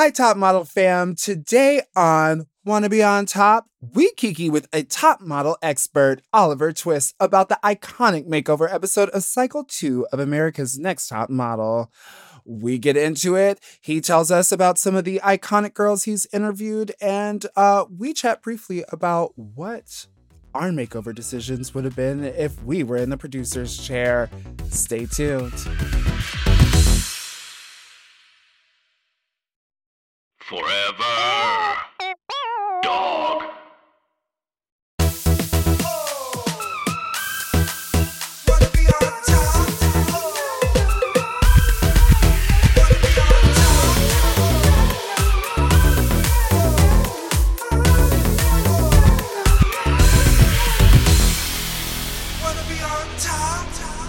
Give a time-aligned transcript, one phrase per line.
[0.00, 1.16] Hi, Top Model fam.
[1.16, 7.16] Today on Wanna Be on Top, we kiki with a top model expert, Oliver Twixt,
[7.18, 11.90] about the iconic makeover episode of Cycle 2 of America's Next Top Model.
[12.44, 13.58] We get into it.
[13.80, 18.40] He tells us about some of the iconic girls he's interviewed, and uh, we chat
[18.40, 20.06] briefly about what
[20.54, 24.30] our makeover decisions would have been if we were in the producer's chair.
[24.70, 26.07] Stay tuned.
[30.48, 30.64] Forever.
[32.82, 33.42] Dog.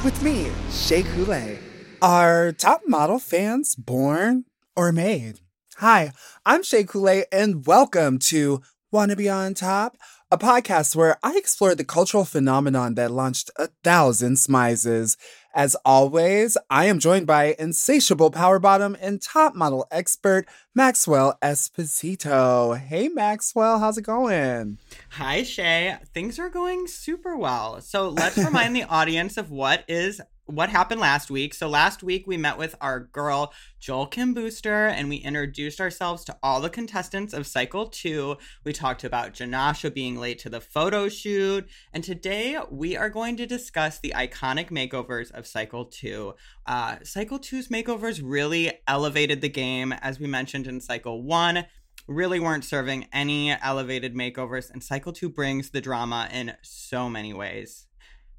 [0.05, 1.59] With me, Shea Coulee.
[2.01, 4.45] Are top model fans born
[4.77, 5.41] or made?
[5.79, 6.11] Hi,
[6.45, 8.61] I'm Shea Coulee, and welcome to
[8.91, 9.95] Wanna Be on Top,
[10.29, 15.15] a podcast where I explore the cultural phenomenon that launched a thousand smizes.
[15.55, 22.77] As always, I am joined by insatiable power bottom and top model expert Maxwell Esposito.
[22.77, 24.79] Hey, Maxwell, how's it going?
[25.11, 25.95] Hi, Shay.
[26.13, 27.79] Things are going super well.
[27.79, 30.19] So let's remind the audience of what is
[30.49, 31.53] what happened last week.
[31.53, 36.23] So last week we met with our girl Joel Kim Booster and we introduced ourselves
[36.25, 38.35] to all the contestants of Cycle 2.
[38.63, 41.69] We talked about Jenascia being late to the photo shoot.
[41.93, 46.33] And today we are going to discuss the iconic makeovers of Cycle 2.
[46.65, 51.65] Uh, Cycle 2's makeovers really elevated the game, as we mentioned in Cycle 1
[52.07, 57.33] really weren't serving any elevated makeovers, and Cycle 2 brings the drama in so many
[57.33, 57.85] ways.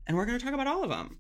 [0.09, 1.19] And we're going to talk about all of them.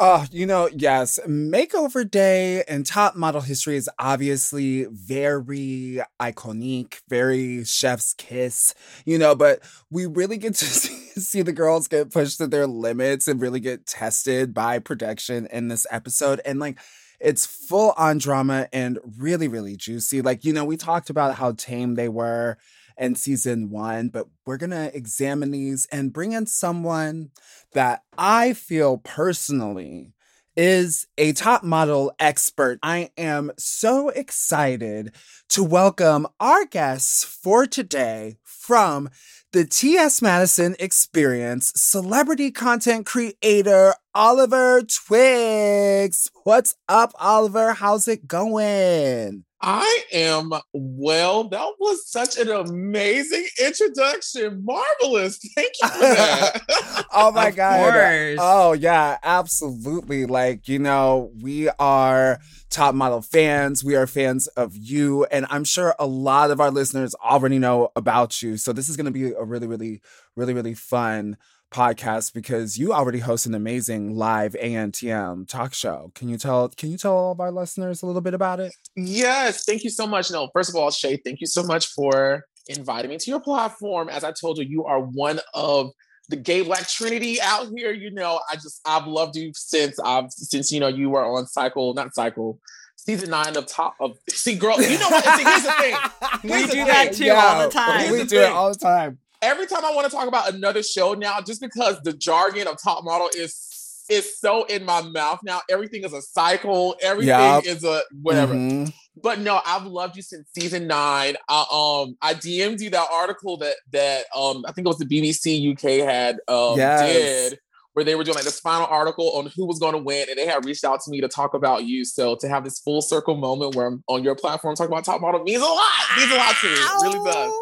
[0.00, 1.20] Oh, you know, yes.
[1.24, 9.36] Makeover Day and top model history is obviously very iconic, very chef's kiss, you know,
[9.36, 13.40] but we really get to see, see the girls get pushed to their limits and
[13.40, 16.40] really get tested by production in this episode.
[16.44, 16.80] And like,
[17.20, 20.22] it's full on drama and really, really juicy.
[20.22, 22.58] Like, you know, we talked about how tame they were
[22.98, 27.30] in season one, but we're going to examine these and bring in someone
[27.72, 30.12] that I feel personally
[30.56, 32.78] is a top model expert.
[32.82, 35.14] I am so excited
[35.50, 39.10] to welcome our guests for today from
[39.52, 40.20] the T.S.
[40.20, 46.30] Madison Experience celebrity content creator, Oliver Twixt.
[46.42, 47.72] What's up, Oliver?
[47.72, 49.44] How's it going?
[49.66, 51.48] I am well.
[51.48, 54.62] That was such an amazing introduction.
[54.62, 55.38] Marvelous.
[55.54, 57.06] Thank you for that.
[57.14, 57.92] oh my Of god.
[57.92, 58.38] course.
[58.42, 60.26] Oh yeah, absolutely.
[60.26, 63.82] Like, you know, we are top model fans.
[63.82, 67.90] We are fans of you and I'm sure a lot of our listeners already know
[67.96, 68.58] about you.
[68.58, 70.02] So this is going to be a really really
[70.36, 71.38] really really fun
[71.74, 76.12] podcast because you already host an amazing live ANTM talk show.
[76.14, 78.72] Can you tell can you tell all of our listeners a little bit about it?
[78.94, 79.64] yes.
[79.64, 80.30] Thank you so much.
[80.30, 84.08] No, first of all, Shay, thank you so much for inviting me to your platform.
[84.08, 85.90] As I told you, you are one of
[86.28, 87.92] the gay black trinity out here.
[87.92, 91.46] You know, I just I've loved you since I've since you know you were on
[91.48, 92.60] cycle, not cycle,
[92.96, 94.80] season nine of top of see girl.
[94.80, 95.24] You know what?
[95.24, 95.96] See, here's the thing.
[96.44, 97.28] We the do that thing.
[97.28, 98.00] too all the time.
[98.00, 99.18] Here's We do it all the time.
[99.44, 102.82] Every time I want to talk about another show now, just because the jargon of
[102.82, 103.70] top model is
[104.10, 105.62] is so in my mouth now.
[105.70, 106.94] Everything is a cycle.
[107.00, 107.64] Everything Yup.
[107.64, 108.54] is a whatever.
[108.54, 108.92] Mhm.
[109.22, 111.36] But no, I've loved you since season nine.
[111.48, 115.06] I, um, I DM'd you that article that that um I think it was the
[115.06, 117.50] BBC UK had um Yes.
[117.50, 117.60] did
[117.94, 120.36] where they were doing like this final article on who was going to win, and
[120.36, 122.04] they had reached out to me to talk about you.
[122.04, 125.20] So to have this full circle moment where I'm on your platform talking about top
[125.20, 125.80] model means a lot.
[126.18, 126.72] Means a lot to me.
[126.74, 127.52] It really does.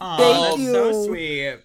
[0.00, 0.72] Aw, Thank that's you.
[0.72, 1.56] so sweet.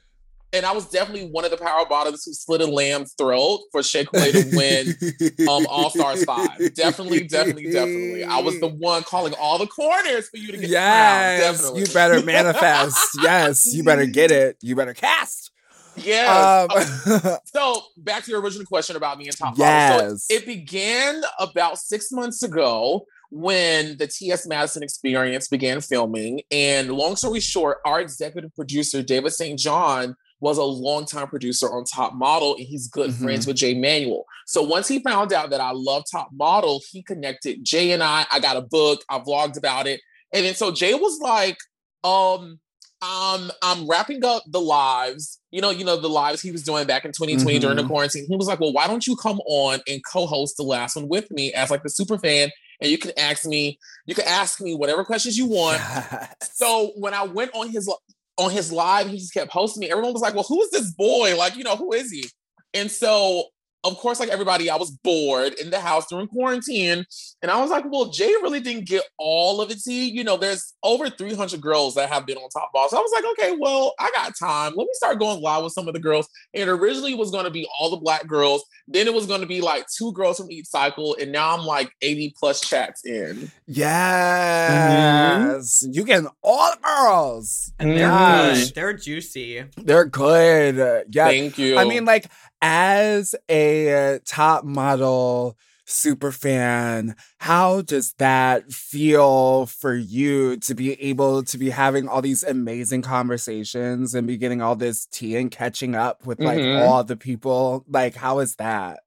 [0.51, 3.83] and I was definitely one of the power bottoms who slit a lamb's throat for
[3.83, 6.73] Shea Coulee to win um All Stars Five.
[6.73, 8.23] Definitely, definitely, definitely.
[8.23, 11.85] I was the one calling all the corners for you to get Yes, the you
[11.87, 12.97] better manifest.
[13.21, 14.57] yes, you better get it.
[14.61, 15.51] You better cast.
[15.97, 16.71] Yes.
[17.19, 19.65] Um, so back to your original question about me and Top Model.
[19.65, 20.25] Yes.
[20.27, 24.47] So it began about six months ago when the T.S.
[24.47, 26.41] Madison experience began filming.
[26.51, 29.59] And long story short, our executive producer, David St.
[29.59, 33.21] John, was a longtime producer on Top Model, and he's good Mhm.
[33.23, 34.23] friends with Jay Manuel.
[34.47, 38.25] So once he found out that I love Top Model, he connected Jay and I.
[38.31, 39.99] I got a book, I vlogged about it.
[40.33, 41.57] And then so Jay was like,
[42.05, 42.59] um,
[43.01, 46.85] um, I'm wrapping up the lives, you know, you know, the lives he was doing
[46.85, 47.87] back in 2020 during the Mhm.
[47.87, 48.25] quarantine.
[48.29, 51.29] He was like, Well, why don't you come on and co-host the last one with
[51.31, 52.49] me as like the super fan?
[52.81, 55.79] And you can ask me, you can ask me whatever questions you want.
[55.79, 56.33] Yes.
[56.53, 57.91] So when I went on his
[58.37, 59.91] on his live, he just kept posting me.
[59.91, 61.35] Everyone was like, "Well, who is this boy?
[61.37, 62.25] Like, you know, who is he?"
[62.73, 63.45] And so
[63.83, 67.05] of course, like everybody, I was bored in the house during quarantine.
[67.41, 69.79] And I was like, well, Jay really didn't get all of it.
[69.79, 72.91] See, you know, there's over 300 girls that have been on Top Boss.
[72.91, 74.73] So I was like, okay, well, I got time.
[74.75, 76.27] Let me start going live with some of the girls.
[76.53, 78.63] And originally was going to be all the black girls.
[78.87, 81.15] Then it was going to be like two girls from each cycle.
[81.19, 83.35] And now I'm like 80 plus chats in.
[83.35, 83.45] Mm-hmm.
[83.67, 85.87] Yes.
[85.89, 87.71] You getting all the girls.
[87.79, 88.65] And they're Gosh.
[88.65, 88.75] good.
[88.75, 89.63] They're juicy.
[89.77, 91.05] They're good.
[91.11, 91.27] Yeah.
[91.27, 91.77] Thank you.
[91.77, 92.29] I mean, like,
[92.61, 100.93] as a uh, top model super fan, how does that feel for you to be
[101.01, 105.49] able to be having all these amazing conversations and be getting all this tea and
[105.51, 106.75] catching up with like Mhm.
[106.75, 107.85] all the people?
[107.87, 108.99] Like, how is that?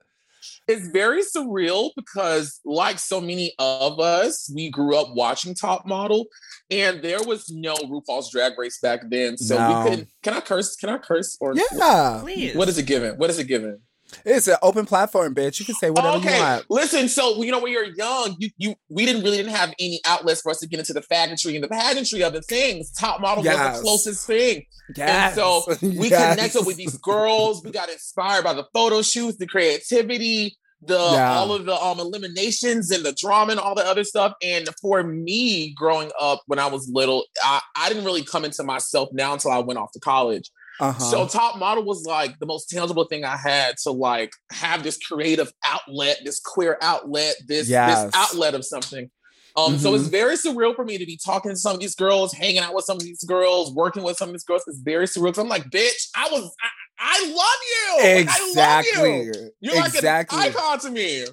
[0.68, 6.26] It's very surreal because like so many of us we grew up watching top model
[6.70, 9.68] and there was no rupaul's drag race back then so No.
[9.84, 12.18] we couldn't can i curse can i curse or Yeah.
[12.22, 12.54] Please.
[12.56, 13.80] what is it given what is it given
[14.24, 15.58] It's an open platform, bitch.
[15.58, 16.64] You can say whatever you okay want.
[16.70, 20.00] listen so you know when you're young you you we didn't really didn't have any
[20.04, 23.20] outlets for us to get into the faggotry and the pageantry of the things top
[23.20, 24.62] model was the closest thing
[24.94, 25.36] Yes.
[25.36, 26.34] And so we Yes.
[26.34, 27.62] connected with these girls.
[27.64, 31.38] We got inspired by the photo shoots, the creativity, the Yeah.
[31.38, 34.34] all of the um eliminations and the drama and all the other stuff.
[34.42, 38.62] And for me, growing up when I was little, I, I didn't really come into
[38.64, 40.50] myself now until I went off to college.
[40.80, 40.98] Uh-huh.
[40.98, 44.96] So top model was like the most tangible thing I had to like have this
[44.98, 48.04] creative outlet, this queer outlet, this Yes.
[48.04, 49.10] this outlet of something.
[49.54, 52.32] Um, so it's very surreal for me to be talking to some of these girls,
[52.32, 54.62] hanging out with some of these girls, working with some of these girls.
[54.66, 55.36] It's very surreal.
[55.38, 58.16] I'm like, bitch, I was, I, I love you.
[58.16, 58.48] Like, I love
[58.84, 59.22] exactly.
[59.24, 59.50] you.
[59.60, 60.38] You're like exactly.
[60.38, 61.26] an icon to me.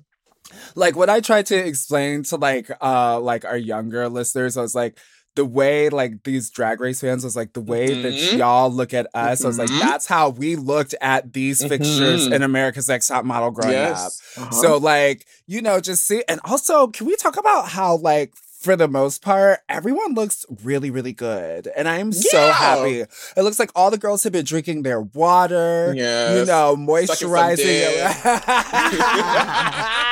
[0.76, 4.76] like what I tried to explain to like uh like our younger listeners, I was
[4.76, 4.98] like
[5.40, 8.40] the way like these drag race fans was like the way that Mhm.
[8.40, 9.42] y'all look at us.
[9.42, 9.80] I was like, Mhm.
[9.80, 12.34] that's how we looked at these fixtures Mhm.
[12.34, 14.12] in America's Next Top Model growing up.
[14.38, 14.52] Uh-huh.
[14.52, 18.76] So like, you know, just see and also can we talk about how like for
[18.76, 21.70] the most part, everyone looks really, really good.
[21.78, 23.06] And I'm so happy.
[23.38, 26.04] It looks like all the girls have been drinking their water, you
[26.46, 26.86] know, some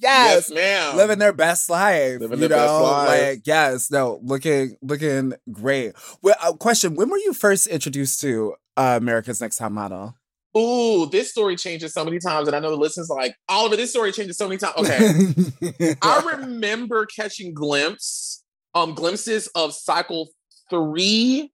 [0.00, 0.50] yes.
[0.50, 0.96] yes, ma'am.
[0.96, 2.20] Living their best life.
[2.20, 2.82] Living you their best know?
[2.82, 3.08] life.
[3.08, 5.94] Like, yes, no, looking looking great.
[6.22, 10.14] Well, uh, question, when were you first introduced to uh, America's Next Top Model?
[10.56, 13.76] Ooh, this story changes so many times, and I know the listeners are like Oliver.
[13.76, 14.74] This story changes so many times.
[14.78, 18.42] Okay, I remember catching glimpse,
[18.74, 20.28] um, glimpses of cycle
[20.68, 21.52] three,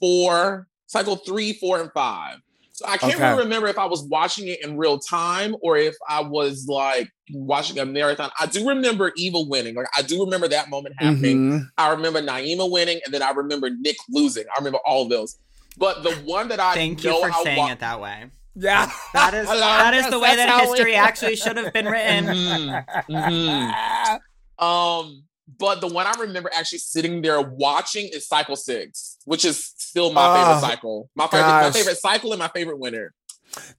[0.00, 2.38] four, cycle three, four, and five.
[2.76, 3.26] So I can't Okay.
[3.30, 7.08] really remember if I was watching it in real time or if I was like
[7.32, 8.30] watching a marathon.
[8.38, 9.74] I do remember Eva winning.
[9.74, 11.52] Like I do remember that moment happening.
[11.52, 11.68] Mhm.
[11.78, 14.44] I remember Naima winning, and then I remember Nick losing.
[14.54, 15.36] I remember all of those.
[15.78, 18.26] But the one that I Thank know you for I saying wa- it that way.
[18.54, 18.90] Yeah.
[19.14, 19.60] That is Hello.
[19.60, 22.24] that is the way that history we- actually should have been written.
[22.26, 22.84] Mhm.
[23.08, 24.20] Mhm.
[24.58, 25.22] Um,
[25.58, 30.12] but the one I remember actually sitting there watching is Cycle Six, which is still
[30.12, 31.10] my Oh, favorite cycle.
[31.14, 33.14] My favorite, my favorite cycle and my favorite winner.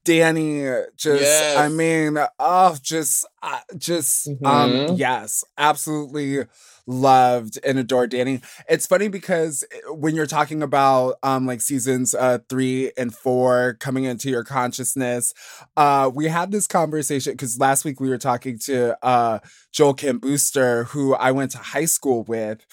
[0.05, 1.57] Dani, just Yes.
[1.57, 4.97] I mean, oh, just, uh, just, um, Mhm.
[4.97, 6.45] yes, absolutely
[6.87, 8.43] loved and adored Dani.
[8.69, 13.75] It's funny because eh, when you're talking about um like seasons uh three and four
[13.79, 15.33] coming into your consciousness,
[15.75, 19.39] uh, we had this conversation because last week we were talking to uh
[19.73, 22.65] Joel Kim Booster, who I went to high school with.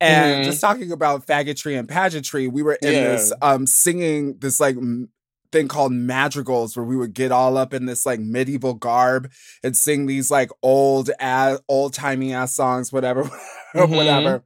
[0.00, 0.44] And Mhm.
[0.44, 3.02] just talking about faggotry and pageantry, we were in Yeah.
[3.02, 5.08] this um singing this like m-
[5.50, 9.30] thing called madrigals where we would get all up in this like medieval garb
[9.64, 13.22] and sing these like old ass old timey ass songs whatever
[13.74, 13.96] Mhm.
[13.96, 14.42] whatever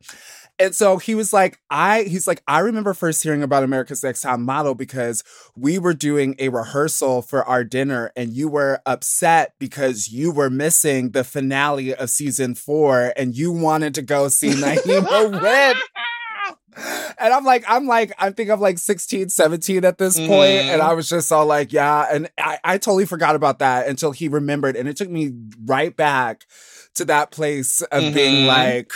[0.59, 4.21] and so he was like i he's like i remember first hearing about america's next
[4.21, 5.25] top model because
[5.57, 10.51] we were doing a rehearsal for our dinner and you were upset because you were
[10.51, 15.75] missing the finale of season four and you wanted to go see naima win
[17.19, 20.73] and I'm like, I'm like, I think I'm like 16, 17 at this point, Mhm.
[20.73, 22.07] And I was just all like, yeah.
[22.11, 24.75] And I, I totally forgot about that until he remembered.
[24.77, 25.33] And it took me
[25.67, 26.47] right back
[26.95, 28.47] to that place of being Mhm.
[28.47, 28.91] like,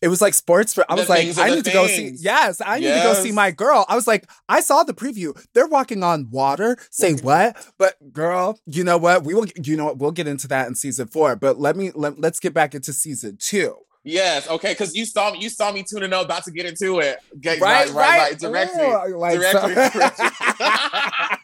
[0.00, 0.74] it was like sports.
[0.74, 2.14] For, I The was like, I need to go see.
[2.18, 3.84] Yes, I need to go see my girl.
[3.88, 5.38] I was like, I saw the preview.
[5.54, 6.76] They're walking on water.
[6.90, 7.56] Say what?
[7.78, 9.24] But girl, you know what?
[9.24, 9.46] We will.
[9.62, 9.98] You know what?
[9.98, 11.36] We'll get into that in season four.
[11.36, 13.76] But let me let, let's get back into season two.
[14.04, 17.00] Yes, okay, because you saw me, you saw me tuning up, about to get into
[17.00, 17.18] it.
[17.40, 18.84] Get, right, right, Direct me.
[18.84, 21.28] Ooh, like, Direct me, so-.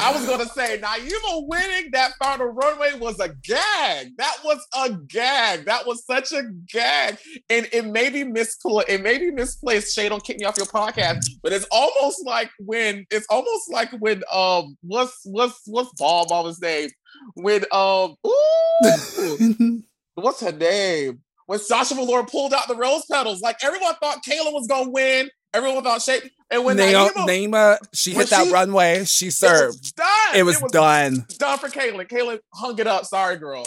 [0.00, 4.16] I was gonna say Naima winning that final runway was a gag.
[4.16, 5.66] That was a gag.
[5.66, 7.18] That was such a gag,
[7.50, 8.20] and it may be.
[8.20, 9.94] It may be misplaced.
[9.94, 13.90] Shay, don't kick me off your podcast, but it's almost like when it's almost like
[13.98, 16.90] when um what's what's what's Bob Mama's name
[17.34, 19.82] when um ooh,
[20.14, 23.40] what's her name when Sasha Velour pulled out the rose petals.
[23.40, 25.28] Like everyone thought Kayla was gonna win.
[25.54, 26.30] Everyone thought Shay.
[26.50, 29.76] And when Naima, Naima, Naima, she hit that she- runway, she served.
[29.76, 30.36] it was done.
[30.36, 31.26] It was was done.
[31.38, 32.08] done for Kahlen.
[32.08, 33.04] Kahlen hung it up.
[33.06, 33.66] Sorry, girl.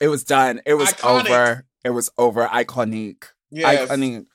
[0.00, 0.60] It was done.
[0.66, 1.26] It was Iconic.
[1.30, 1.66] over.
[1.84, 2.46] It was over.
[2.46, 3.24] Iconic.
[3.50, 3.88] Yes.
[3.88, 4.26] Iconic.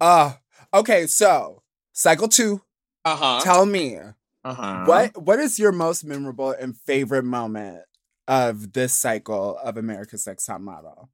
[0.00, 0.34] Uh
[0.74, 1.62] okay, so
[1.92, 2.60] cycle two.
[3.04, 3.40] Uh huh.
[3.42, 3.98] Tell me
[4.44, 4.84] Uh-huh.
[4.84, 7.82] what what is your most memorable and favorite moment
[8.28, 11.08] of this cycle of America's Next Top Model?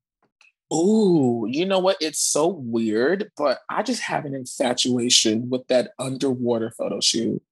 [0.73, 1.97] Ooh, you know what?
[2.01, 7.43] It's so weird, but I just have an infatuation with that underwater photo shoot.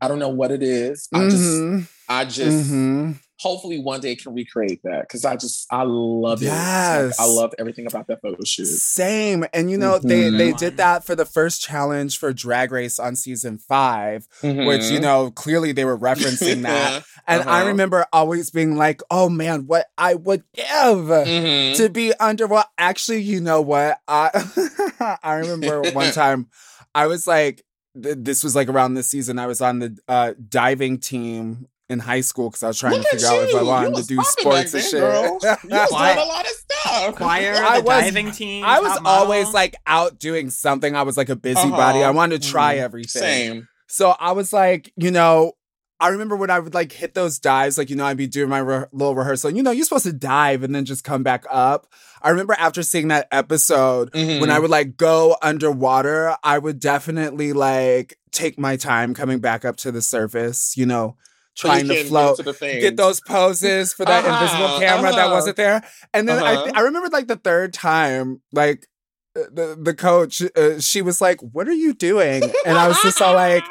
[0.00, 1.08] I don't know what it is.
[1.12, 3.18] I just, Mhm, I just, mhm.
[3.38, 6.46] Hopefully one day can recreate that because I just, I love it.
[6.46, 7.20] Like, Yes.
[7.20, 8.66] I love everything about that photo shoot.
[8.66, 9.44] Same.
[9.52, 10.58] And you know, they they Mhm.
[10.58, 14.94] did that for the first challenge for Drag Race on season five, which, Mm-hmm.
[14.94, 17.04] you know, clearly they were referencing that.
[17.28, 17.68] And I Uh-huh.
[17.68, 21.76] remember always being like, oh man, what I would give Mhm.
[21.76, 22.68] to be underwater.
[22.78, 23.98] Actually, you know what?
[24.08, 24.30] I
[25.22, 26.48] I remember one time
[26.94, 27.64] I was like,
[27.94, 29.38] this was like around this season.
[29.38, 33.02] I was on the uh, diving team in high school because I was trying Look
[33.02, 35.38] to at figure out if I wanted to do sports back and then, girl.
[35.40, 35.58] shit.
[35.64, 37.14] You was doing a lot of stuff.
[37.16, 38.64] Choir, I was- diving team.
[38.64, 39.22] I was top model.
[39.24, 40.96] always like out doing something.
[40.96, 42.00] I was like a busybody.
[42.00, 42.08] Uh-huh.
[42.08, 42.80] I wanted to try Mhm.
[42.82, 43.22] everything.
[43.22, 43.68] Same.
[43.86, 45.52] So I was like, you know,
[46.00, 48.50] I remember when I would like hit those dives, like, you know, I'd be doing
[48.50, 49.50] my re- little rehearsal.
[49.50, 51.86] You know, you're supposed to dive and then just come back up.
[52.20, 54.40] I remember after seeing that episode, Mm-hmm.
[54.40, 59.64] when I would like go underwater, I would definitely like take my time coming back
[59.64, 61.16] up to the surface, you know, So you
[61.56, 62.38] trying to float.
[62.38, 62.80] into the thing.
[62.80, 65.34] Get those poses for that Uh-huh, invisible camera that uh-huh.
[65.34, 65.82] wasn't there,
[66.14, 66.64] and then I Uh-huh.
[66.64, 68.86] th- I remember like the third time, like
[69.36, 73.00] uh, the the coach, uh, she was like, "What are you doing?" And I was
[73.02, 73.64] just all like,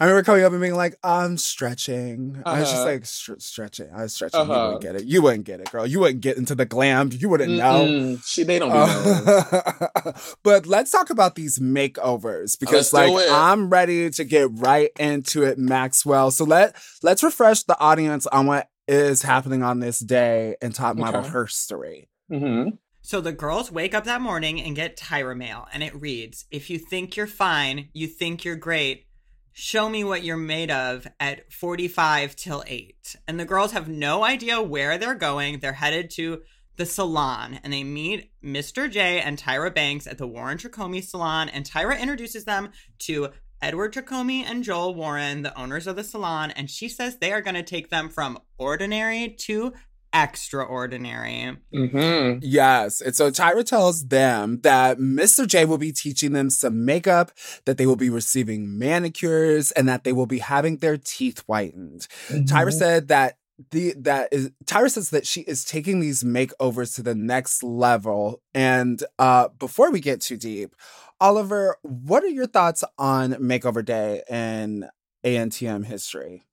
[0.00, 2.42] I remember coming up and being like, I'm stretching.
[2.46, 2.90] I was just Uh-huh.
[2.90, 3.90] like str- stretching.
[3.94, 4.40] I was stretching.
[4.40, 4.64] You Uh-huh.
[4.68, 5.04] wouldn't get it.
[5.04, 5.86] You wouldn't get it, girl.
[5.86, 7.10] You wouldn't get into the glam.
[7.12, 7.84] You wouldn't know.
[7.84, 8.22] Mm-mm.
[8.26, 9.26] She, they don't be knowing.
[9.26, 13.28] Uh, but let's talk about these makeovers because Let's like.
[13.30, 16.30] I'm ready to get right into it, Maxwell.
[16.30, 20.96] So let let's refresh the audience on what is happening on this day in top
[20.96, 21.28] model Okay.
[21.30, 22.08] herstory.
[22.32, 22.70] Mm-hmm.
[23.02, 26.70] So the girls wake up that morning and get Tyra mail, and it reads If
[26.70, 29.06] you think you're fine, you think you're great,
[29.52, 33.16] show me what you're made of at 45 till 8.
[33.26, 35.58] And the girls have no idea where they're going.
[35.58, 36.42] They're headed to
[36.76, 38.90] the salon and they meet Mr.
[38.90, 41.48] J and Tyra Banks at the Warren Tricomi salon.
[41.48, 43.28] And Tyra introduces them to
[43.60, 46.50] Edward Tricomi and Joel Warren, the owners of the salon.
[46.52, 49.74] And she says they are going to take them from ordinary to
[50.12, 51.56] extraordinary.
[51.74, 52.38] Mm-hmm.
[52.42, 53.00] Yes.
[53.00, 55.46] And so Tyra tells them that Mr.
[55.46, 57.32] J will be teaching them some makeup,
[57.64, 62.06] that they will be receiving manicures, and that they will be having their teeth whitened.
[62.28, 63.36] Tyra said that
[63.70, 68.40] the that is Tyra says that she is taking these makeovers to the next level.
[68.54, 70.74] And uh before we get too deep,
[71.20, 74.88] Oliver, what are your thoughts on Makeover Day in
[75.24, 76.44] ANTM history?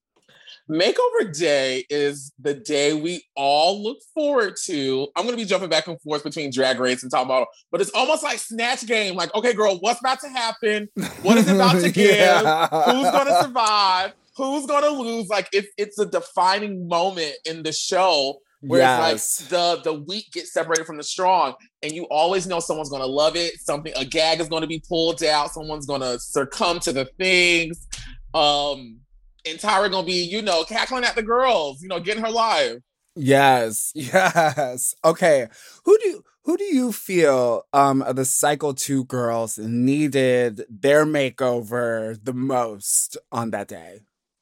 [0.70, 5.08] Makeover Day is the day we all look forward to.
[5.16, 7.80] I'm going to be jumping back and forth between Drag Race and Top Model, but
[7.80, 9.16] it's almost like Snatch Game.
[9.16, 10.90] Like, okay, girl, what's about to happen?
[11.22, 12.38] What is about to give?
[12.38, 14.14] Who's going to survive?
[14.36, 15.30] Who's going to lose?
[15.30, 19.40] Like, if it's a defining moment in the show where Yes.
[19.40, 22.90] it's like the the weak gets separated from the strong, and you always know someone's
[22.90, 23.54] going to love it.
[23.60, 25.52] Something a gag is going to be pulled out.
[25.52, 27.88] Someone's going to succumb to the things.
[28.34, 29.00] Um,
[29.50, 32.82] and Tyra gonna be, you know, cackling at the girls, you know, getting her live.
[33.16, 34.94] Yes, yes.
[35.04, 35.48] Okay,
[35.86, 42.34] who do who do you feel um the cycle two girls needed their makeover the
[42.34, 44.02] most on that day?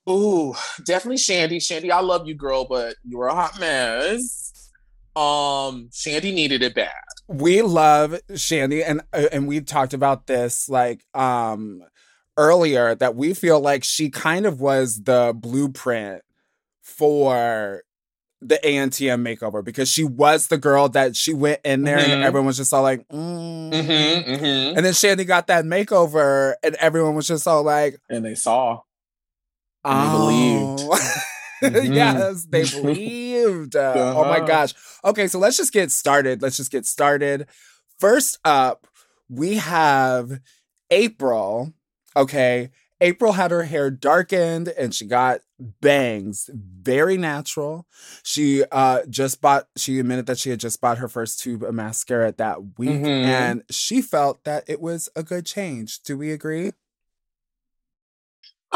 [0.09, 0.53] Ooh,
[0.85, 1.57] definitely Shandi.
[1.57, 4.71] Shandi, I love you, girl, but you were a hot mess.
[5.15, 6.91] Um, Shandi needed it bad.
[7.27, 11.81] We love Shandi, and uh, and we talked about this like um
[12.37, 16.21] earlier that we feel like she kind of was the blueprint
[16.81, 17.81] for
[18.41, 22.23] the ANTM makeover because she was the girl that she went in there and Mhm.
[22.23, 23.71] everyone was just all like, mm.
[23.71, 24.77] Mm-hmm, mm-hmm.
[24.77, 28.81] And then Shandi got that makeover, and everyone was just all like, And they saw.
[29.83, 30.97] "Oh,
[31.63, 31.93] Mhm.
[31.93, 34.45] yes, they believed." Uh, Oh my Uh-huh.
[34.47, 34.73] gosh!
[35.03, 36.41] Okay, so let's just get started.
[36.41, 37.47] Let's just get started.
[37.99, 38.87] First up,
[39.29, 40.39] we have
[40.91, 41.73] April.
[42.15, 42.69] Okay,
[43.01, 47.85] April had her hair darkened and she got bangs, very natural.
[48.23, 51.73] She uh just bought she admitted that she had just bought her first tube of
[51.75, 53.05] mascara that week Mhm.
[53.25, 55.99] and she felt that it was a good change.
[56.03, 56.71] Do we agree?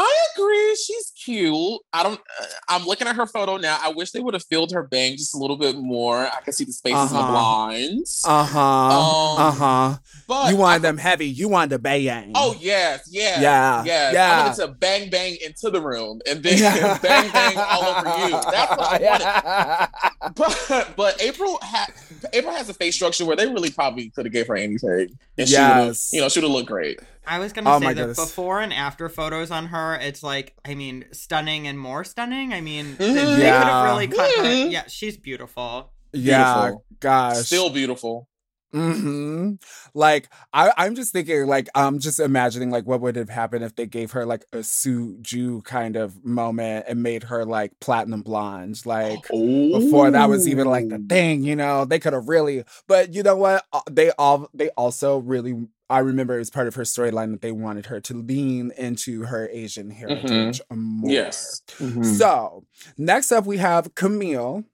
[0.02, 0.76] I agree.
[0.76, 1.80] She's cute.
[1.92, 2.18] I don't.
[2.40, 3.78] Uh, I'm looking at her photo now.
[3.82, 6.18] I wish they would have filled her bang just a little bit more.
[6.26, 7.30] I can see the spaces in the Uh-huh.
[7.32, 8.24] blinds.
[8.26, 8.58] Uh-huh.
[8.60, 9.98] Um, uh-huh.
[10.26, 11.26] but You I- them heavy.
[11.26, 12.32] You wanted the bang.
[12.34, 14.14] Oh yes, yes, Yeah, yes.
[14.14, 14.32] yeah.
[14.40, 16.96] I wanted to bang bang into the room and then Yeah.
[17.02, 18.30] bang bang all over you.
[18.30, 18.98] That's what I
[20.30, 20.34] wanted.
[20.34, 20.34] wanted.
[20.34, 21.92] But but April had
[22.32, 25.48] April has a face structure where they really probably could have gave her anything, and
[25.48, 26.10] she would Yes.
[26.10, 27.00] have, you know, she would have looked great.
[27.30, 28.16] I was gonna Oh say that goodness.
[28.18, 32.52] before and after photos on her, it's like, I mean, stunning and more stunning.
[32.52, 32.98] I mean, Mhm.
[33.14, 33.64] they could Yeah.
[33.64, 34.42] have really cut her.
[34.42, 34.72] Mhm.
[34.72, 35.92] Yeah, she's beautiful.
[36.12, 36.84] Yeah, Beautiful.
[36.98, 37.46] gosh.
[37.46, 38.26] Still beautiful.
[38.72, 39.54] hmm
[39.94, 43.74] Like I, I'm just thinking, like I'm just imagining, like what would have happened if
[43.76, 48.22] they gave her like a Soo Joo kind of moment and made her like platinum
[48.22, 51.84] blonde, like before that was even like the thing, you know.
[51.84, 53.64] They could have really, but you know what?
[53.90, 55.54] They all they also really.
[55.90, 59.24] I remember it was part of her storyline that they wanted her to lean into
[59.24, 61.10] her Asian heritage more.
[61.10, 61.62] Yes.
[61.78, 62.04] Mhm.
[62.16, 62.64] So
[62.96, 64.64] next up, we have Camille.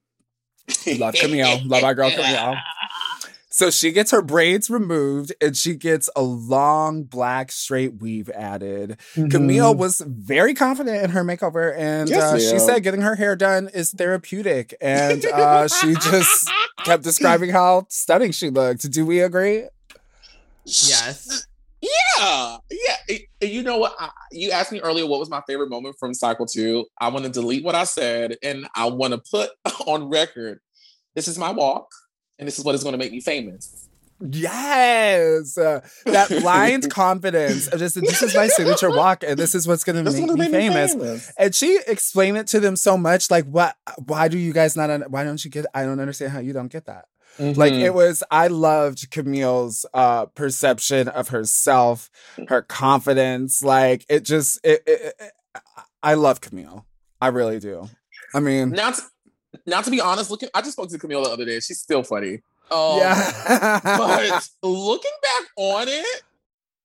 [0.97, 1.61] Love Camille.
[1.65, 2.55] Love our girl Camille.
[3.49, 8.97] So she gets her braids removed and she gets a long black straight weave added.
[9.15, 9.77] Camille Mhm.
[9.77, 13.67] was very confident in her makeover and Yes, uh, she said getting her hair done
[13.73, 14.75] is therapeutic.
[14.79, 16.51] And uh, she just
[16.85, 18.91] kept describing how stunning she looked.
[18.91, 19.63] Do we agree?
[20.67, 21.47] Yes.
[21.81, 23.17] Yeah, yeah.
[23.41, 23.95] You know what?
[23.99, 26.85] I, you asked me earlier what was my favorite moment from Cycle Two.
[26.99, 29.51] I want to delete what I said, and I want to put
[29.87, 30.59] on record:
[31.15, 31.87] this is my walk,
[32.39, 33.87] and this is what is going to make me famous.
[34.19, 35.57] Yes.
[35.57, 37.67] Uh, that blind confidence.
[37.67, 40.21] of Just this is my signature walk and this is what's going to This is
[40.21, 41.31] make gonna me famous.
[41.37, 43.75] And she explained it to them so much, like, what?
[44.05, 44.89] Why do you guys not?
[44.89, 45.65] Un- why don't you get?
[45.73, 47.05] I don't understand how you don't get that.
[47.39, 47.81] Like Mhm.
[47.83, 48.23] it was.
[48.31, 52.09] I loved Camille's uh, perception of herself,
[52.47, 53.61] her confidence.
[53.63, 54.59] Like it just.
[54.63, 55.31] It, it, it-
[56.03, 56.85] I love Camille.
[57.19, 57.89] I really do.
[58.33, 59.01] I mean, now, to,
[59.65, 61.59] now to be honest, looking, I just spoke to Camille the other day.
[61.59, 62.41] She's still funny.
[62.71, 63.79] Um, yeah.
[63.83, 66.21] but looking back on it,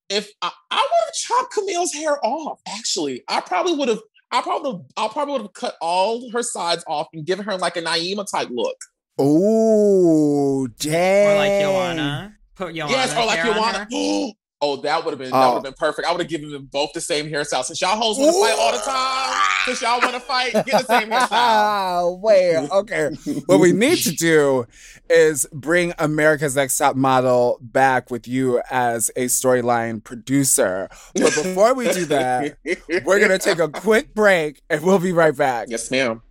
[0.09, 3.99] if I, I would have chopped Camille's hair off, actually, I probably would have.
[4.31, 7.77] I probably, I probably would have cut all her sides off and given her like
[7.77, 8.77] a Naima type look.
[9.17, 11.27] Oh, dang.
[11.27, 12.35] Or like Joanna.
[12.55, 12.91] Put Joanna.
[12.91, 13.87] yes, or like hair Joanna.
[14.65, 15.47] Oh, that would have been that Oh.
[15.49, 16.07] would have been perfect.
[16.07, 17.65] I would have given them both the same hairstyle.
[17.65, 20.87] Since y'all hoes want to fight all the time, since y'all want to fight, get
[20.87, 22.17] the same hairstyle.
[22.21, 23.09] Wait, okay.
[23.47, 24.65] what we need to do
[25.09, 30.87] is bring America's Next Top Model back with you as a storyline producer.
[31.13, 32.55] But before we do that,
[33.03, 35.67] we're going to take a quick break and we'll be right back.
[35.69, 36.21] Yes, ma'am.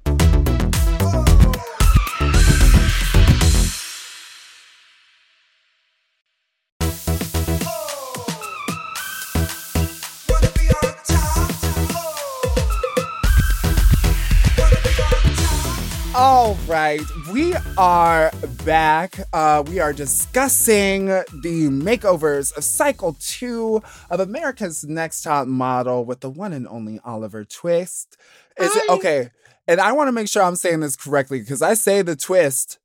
[16.98, 18.30] Right, we are
[18.64, 19.18] back.
[19.32, 26.20] Uh, we are discussing the makeovers of Cycle 2 of America's Next Top Model with
[26.20, 28.16] the one and only Oliver Twist.
[28.58, 29.30] Is it okay?
[29.66, 32.78] And I want to make sure I'm saying this correctly because I say the twist.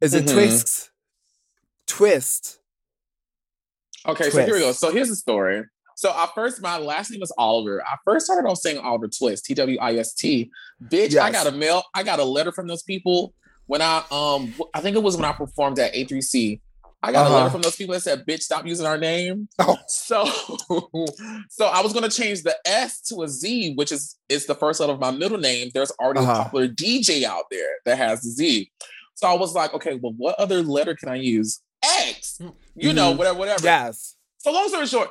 [0.00, 0.32] Is it Mhm.
[0.32, 0.90] twist?
[1.86, 2.58] Twist.
[4.06, 4.72] Okay, so here we go.
[4.72, 5.64] So here's the story.
[6.04, 7.82] So I first, my last name is Oliver.
[7.82, 10.50] I first started off saying Oliver Twist, T W I S T.
[10.88, 11.82] Bitch, I got a mail.
[11.94, 13.32] I got a letter from those people
[13.64, 16.60] when I um I think it was when I performed at A3C.
[17.02, 17.36] I got a Uh-huh.
[17.38, 19.78] letter from those people that said, "Bitch, stop using our name." Oh.
[19.88, 20.26] So,
[21.48, 24.80] so I was gonna change the S to a Z, which is is the first
[24.80, 25.70] letter of my middle name.
[25.72, 26.32] There's already Uh-huh.
[26.32, 28.70] a popular DJ out there that has the Z.
[29.14, 31.62] So I was like, okay, well, what other letter can I use?
[31.82, 32.40] X.
[32.74, 33.16] You know, Mhm.
[33.16, 33.64] whatever, whatever.
[33.64, 34.16] Yes.
[34.36, 35.08] So long story short,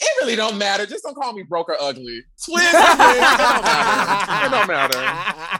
[0.00, 0.86] it really don't matter.
[0.86, 2.22] Just don't call me broke or ugly.
[2.44, 2.72] Twin, it
[4.50, 4.98] don't matter.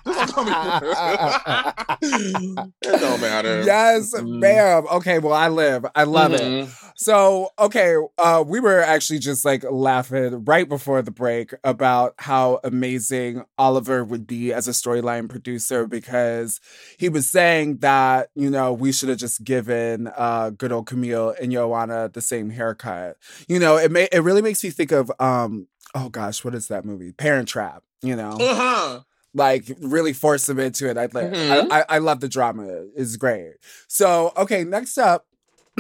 [0.07, 0.93] It don't matter.
[0.95, 2.55] Just don't call me.
[2.83, 3.63] it don't matter.
[3.65, 4.39] Yes, Mhm.
[4.41, 4.87] ma'am.
[4.93, 5.85] Okay, well, I live.
[5.95, 6.69] I love it.
[7.01, 12.59] So, okay, uh, we were actually just like laughing right before the break about how
[12.65, 16.61] amazing Oliver would be as a storyline producer because
[16.99, 21.37] he was saying that, you know, we should have just given uh, good old Camille
[21.41, 23.17] and Joanna the same haircut.
[23.47, 26.67] You know, it may, it really makes me think of, um, oh gosh, what is
[26.67, 27.13] that movie?
[27.13, 28.33] Parent Trap, you know?
[28.41, 29.01] Uh-huh.
[29.35, 30.97] like really force them into it.
[30.99, 31.69] I, like, Mhm.
[31.71, 32.67] I, I I love the drama.
[32.97, 33.53] It's great.
[33.87, 35.27] So okay, next up,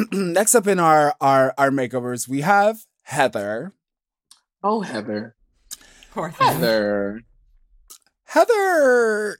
[0.12, 3.72] next up in our our our makeovers, we have Heather.
[4.62, 5.34] Oh, Heather.
[6.12, 6.48] Poor thing.
[6.48, 7.20] Heather.
[8.24, 9.38] Heather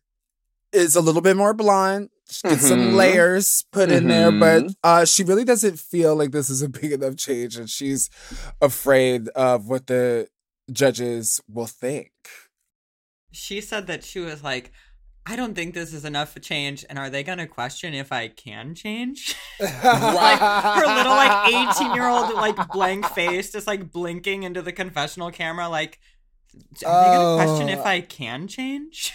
[0.73, 2.11] is a little bit more blonde.
[2.31, 2.95] She gets some Mhm.
[2.95, 4.75] layers put in there, but Mhm.
[4.85, 8.11] uh, she really doesn't feel like this is a big enough change, and she's
[8.61, 10.29] afraid of what the
[10.71, 12.13] judges will think.
[13.33, 14.73] She said that she was like,
[15.31, 18.29] I don't think this is enough for change, and are they gonna question if I
[18.29, 19.37] can change?
[19.61, 24.73] like her little like 18 year old like blank face just like blinking into the
[24.73, 25.99] confessional camera like
[26.87, 27.85] are they gonna question if Oh.
[27.85, 29.13] I can change?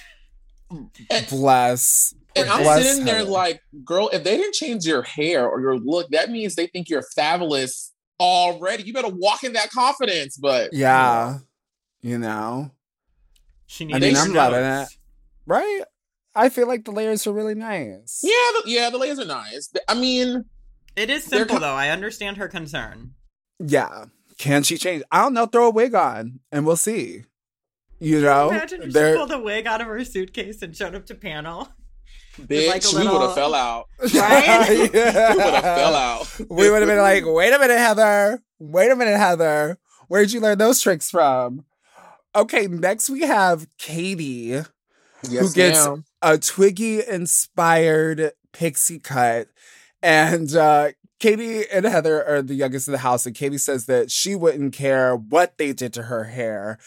[1.29, 2.13] Bless.
[2.35, 3.29] And I'm Bless sitting there Heather.
[3.29, 6.89] like, girl, if they didn't change your hair or your look, that means they think
[6.89, 8.83] you're fabulous already.
[8.83, 10.37] You better walk in that confidence.
[10.37, 11.39] But Yeah,
[12.01, 12.71] you know,
[13.67, 13.95] She needs.
[13.97, 14.91] I needs mean, I'm loving notes.
[14.93, 14.97] it.
[15.45, 15.81] right?
[16.35, 18.21] I feel like the layers are really nice.
[18.23, 19.71] yeah, the, yeah, the layers are nice.
[19.87, 20.45] I mean,
[20.95, 21.73] It is simple though.
[21.75, 23.11] I understand her concern.
[23.59, 24.05] Yeah.
[24.39, 25.03] Can she change?
[25.11, 25.45] I don't know.
[25.45, 27.23] Throw a wig on and we'll see.
[27.99, 31.05] You know, Imagine if she pulled a wig out of her suitcase and showed up
[31.05, 31.69] to panel.
[32.37, 33.85] bitch, like a we would have fell out.
[34.01, 34.89] Right?
[34.93, 35.33] Yeah.
[35.35, 36.39] We would have fell out.
[36.49, 38.41] We would have been like, wait a minute, Heather.
[38.59, 39.77] Wait a minute, Heather.
[40.07, 41.63] Where'd you learn those tricks from?
[42.35, 44.63] Okay, next we have Catie,
[45.29, 46.03] yes, gets- ma'am.
[46.23, 49.49] A Twiggy inspired pixie cut.
[50.01, 53.25] And uh, Catie and Heather are the youngest in the house.
[53.25, 56.79] And Catie says that she wouldn't care what they did to her hair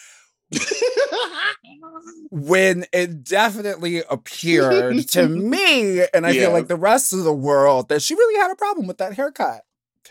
[2.30, 6.42] when it definitely appeared to me, and I Yeah.
[6.42, 9.14] feel like the rest of the world, that she really had a problem with that
[9.14, 9.62] haircut.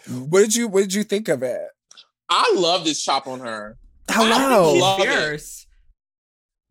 [0.07, 1.61] What did you What did you think of it?
[2.29, 3.77] I love this chop on her.
[4.09, 4.73] Hello.
[4.73, 5.65] She's love it.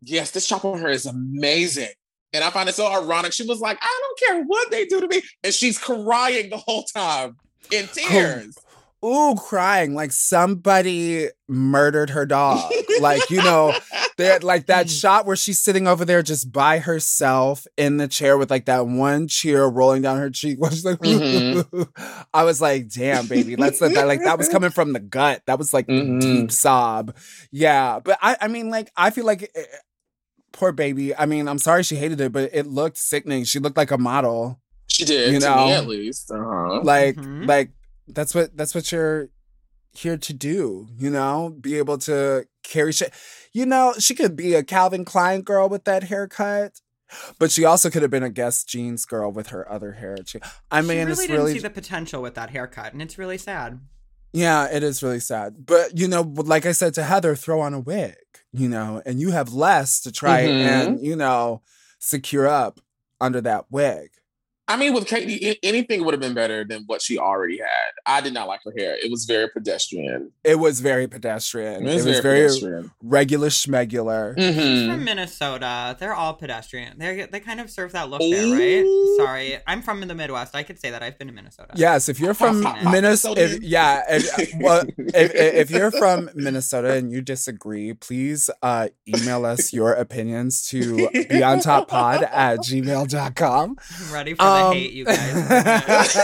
[0.01, 1.89] Yes, this chop on her is amazing.
[2.35, 3.33] And I find it so ironic.
[3.33, 5.21] She was like, I don't care what they do to me.
[5.43, 7.37] And she's crying the whole time
[7.71, 8.57] in tears.
[9.03, 12.71] Ooh, crying like somebody murdered her dog.
[13.01, 13.71] like you know,
[14.17, 18.35] that like that shot where she's sitting over there just by herself in the chair
[18.35, 20.59] with like that one tear rolling down her cheek.
[20.59, 21.87] While she's like, Mhm.
[22.33, 25.43] I was like, damn, baby, let's let that like that was coming from the gut.
[25.45, 26.19] That was like Mhm.
[26.21, 27.15] deep sob.
[27.51, 29.51] Yeah, but I, I mean, like, I feel like.
[30.55, 31.13] Poor baby.
[31.15, 33.43] I mean, I'm sorry she hated it, but it looked sickening.
[33.43, 34.61] She looked like a model.
[34.87, 35.65] She did, You to know.
[35.65, 36.31] me at least.
[36.31, 36.79] Uh-huh.
[36.81, 37.45] like Mhm.
[37.45, 37.71] like
[38.07, 39.29] that's what that's what you're
[39.97, 43.13] here to do you know be able to carry shit
[43.53, 46.81] you know she could be a calvin klein girl with that haircut
[47.39, 50.39] but she also could have been a guess jeans girl with her other hair too
[50.69, 53.17] i she mean really it's didn't really see the potential with that haircut, and it's
[53.17, 53.79] really sad.
[54.33, 57.73] yeah it is really sad but you know like i said to heather throw on
[57.73, 58.15] a wig
[58.59, 60.65] you know and you have less to try Mhm.
[60.67, 61.61] and you know
[61.99, 62.79] secure up
[63.19, 64.11] under that wig
[64.67, 67.91] I mean, with Catie, anything would have been better than what she already had.
[68.07, 68.95] I did not like her hair.
[69.03, 70.31] It was very pedestrian.
[70.43, 74.87] it was very pedestrian It it was, was, very, very regular schmegular She's Mhm.
[74.91, 75.95] from Minnesota.
[75.99, 76.97] They're all pedestrian.
[76.97, 79.15] They they kind of serve that look there, right?
[79.17, 80.55] Sorry, I'm from the Midwest.
[80.55, 81.73] I could say that I've been to Minnesota.
[81.75, 86.29] Yes, if you're from Hot, hot Minnesota, if, yeah, if, well, if, if you're from
[86.33, 90.81] Minnesota and you disagree, please uh, email us your opinions to
[91.13, 93.77] beyondtoppod at gmail.com.
[94.07, 96.17] I'm ready for Um, the hate, you guys.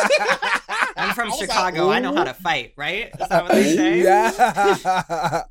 [0.97, 1.89] I'm from I was like, Chicago.
[1.89, 3.11] I know how to fight, right?
[3.19, 4.01] Is that what they say?
[4.03, 5.43] yeah.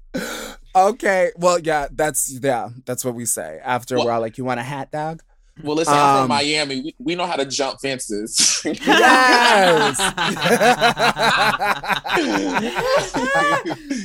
[0.76, 1.32] okay.
[1.36, 3.60] Well, yeah, that's yeah, that's what we say.
[3.64, 5.22] After a while, like you want a hat dog?
[5.62, 6.80] Well, listen, I'm Um, from Miami.
[6.80, 8.62] We, we know how to jump fences.
[8.64, 9.98] Yes.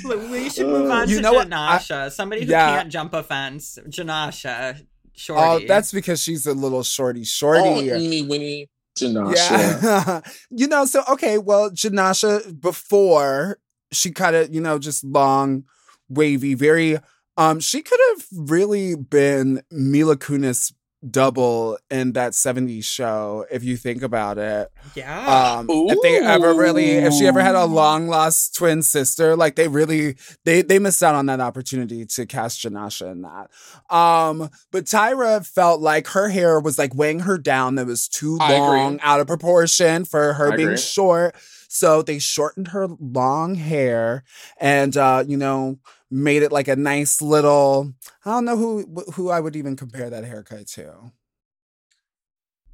[0.03, 1.49] Look, we should move on You to know what?
[1.49, 2.11] Jenascia.
[2.11, 2.75] Somebody who Yeah.
[2.77, 3.77] can't jump a fence.
[3.87, 4.85] Jenascia.
[5.29, 7.91] Oh, that's because she's a little shorty, shorty.
[7.91, 9.35] oh, Eeny, Winnie, Jenascia.
[9.35, 10.21] Yeah.
[10.49, 13.59] you know, so okay, well, Jenascia before
[13.91, 15.63] she kind of, you know, just long,
[16.09, 16.99] wavy, very
[17.37, 20.73] um, she could have really been Mila Kunis
[21.11, 24.69] double in that 70s show, if you think about it.
[24.95, 25.55] yeah.
[25.57, 29.55] Um if they ever really if she ever had a long lost twin sister, like
[29.55, 33.49] they really they they missed out on that opportunity to cast Jenascia in that.
[33.95, 38.37] Um but Tyra felt like her hair was like weighing her down that was too
[38.37, 40.77] long out of proportion for her I being agree.
[40.77, 41.35] short.
[41.67, 44.23] So they shortened her long hair
[44.59, 45.77] and uh you know
[46.11, 47.93] made it like a nice little
[48.25, 51.11] I don't know who who I would even compare that haircut to.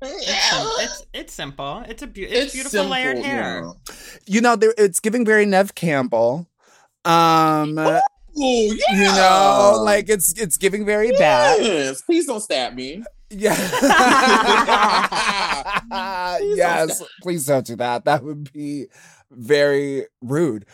[0.03, 1.83] It's, sim- it's it's simple.
[1.87, 3.63] It's a beau- it's, beautiful layered hair.
[3.63, 3.71] yeah.
[4.25, 6.47] You know, there, it's giving very Neve Campbell.
[7.05, 7.99] Um Oh,
[8.33, 8.73] yeah.
[8.93, 13.03] you know like it's it's giving very bad Please don't stab me.
[13.29, 13.53] yeah
[16.39, 18.85] Please don't yes stab- please don't do that that would be
[19.31, 20.65] very rude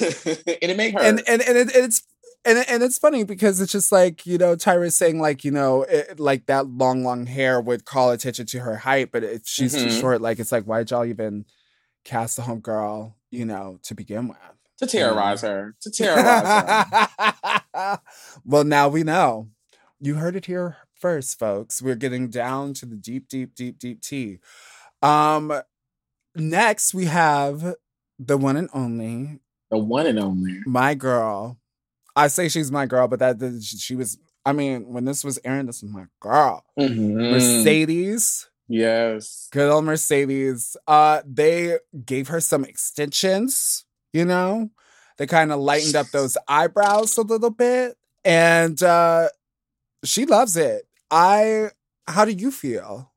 [0.46, 1.00] and it made her.
[1.00, 2.02] and and, and it, it's
[2.44, 5.82] and and it's funny because it's just like you know Tyra's saying like you know
[5.82, 9.74] it, like that long long hair would call attention to her height, but if she's
[9.74, 10.00] too Mhm.
[10.00, 11.44] short, like it's like why'd y'all even
[12.04, 14.36] cast the homegirl, you know, to begin with?
[14.78, 15.74] To terrorize her.
[15.80, 17.08] To terrorize
[17.74, 17.98] her.
[18.44, 19.48] well, now we know.
[19.98, 21.80] You heard it here first, folks.
[21.82, 24.38] We're getting down to the deep, deep, deep, deep tea.
[25.02, 25.52] Um,
[26.34, 27.74] next we have
[28.18, 30.60] the one and only The one and only.
[30.66, 31.58] my girl.
[32.14, 34.18] I say she's my girl, but that that she was.
[34.44, 37.32] I mean, when this was airing, this was my girl, Mhm.
[37.32, 38.48] Mercedes.
[38.68, 39.48] Yes.
[39.52, 40.76] Good old Mercedes.
[40.86, 43.84] Uh, they gave her some extensions.
[44.12, 44.70] You know,
[45.18, 49.28] they kind of lightened up those eyebrows a little bit, and uh,
[50.04, 50.86] she loves it.
[51.10, 51.70] I.
[52.08, 53.12] How do you feel?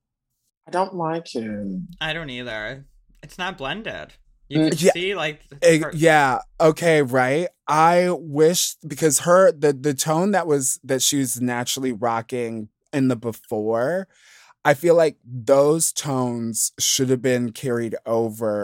[0.68, 1.82] I don't like it.
[2.02, 2.86] I don't either.
[3.22, 4.14] It's not blended.
[4.50, 4.92] You Mm, can yeah.
[4.94, 6.40] see like her- yeah.
[6.60, 7.02] Okay.
[7.04, 7.48] Right.
[7.68, 13.08] I wish because her the the tone that was that she was naturally rocking in
[13.10, 14.08] the before.
[14.66, 18.62] I feel like those tones should have been carried over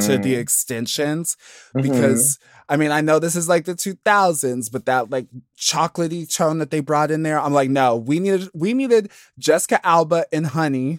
[0.00, 1.36] to the extensions
[1.74, 1.82] Mm-hmm.
[1.88, 6.58] because I mean I know this is like the 2000s, but that like chocolatey tone
[6.58, 10.46] that they brought in there, I'm like, no, we needed we needed Jessica Alba and
[10.48, 10.98] Honey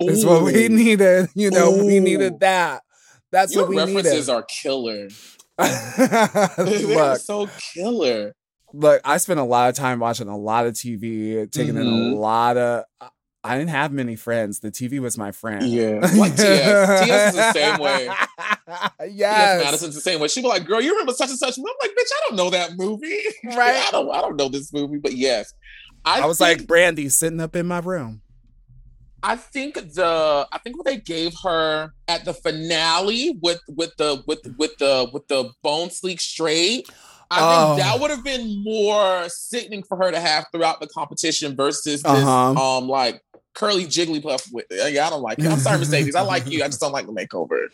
[0.00, 1.28] is what we needed.
[1.34, 2.83] You know, we needed that.
[3.34, 4.30] That's Your what we references needed.
[4.30, 5.08] are killer.
[5.58, 8.32] They're so killer.
[8.72, 11.90] look, I spent a lot of time watching a lot of TV, taking in a
[11.90, 12.16] Mhm.
[12.16, 12.84] lot of.
[13.46, 14.60] I didn't have many friends.
[14.60, 15.66] The TV was my friend.
[15.66, 16.00] Yeah.
[16.16, 17.04] Like TS.
[17.06, 18.06] TS is the same way.
[18.06, 19.10] yes.
[19.12, 19.64] Yes.
[19.64, 20.28] Madison's the same way.
[20.28, 21.58] She be like, girl, you remember such and such?
[21.58, 23.20] I'm like, bitch, I don't know that movie.
[23.44, 23.84] Right.
[23.86, 25.52] I don't I don't know this movie, but yes.
[26.06, 28.22] I was think- like Brandy sitting up in my room.
[29.26, 34.22] I think the I think what they gave her at the finale with with the
[34.26, 36.88] with with the with the bone sleek straight.
[37.30, 37.74] I Oh.
[37.76, 42.02] think that would have been more sickening for her to have throughout the competition versus
[42.02, 42.50] this Uh-huh.
[42.80, 43.22] um like
[43.54, 45.46] curly jigglypuff with yeah, I don't like it.
[45.46, 46.14] I'm sorry, Mercedes.
[46.14, 46.62] I like you.
[46.62, 47.68] I just don't like the makeover.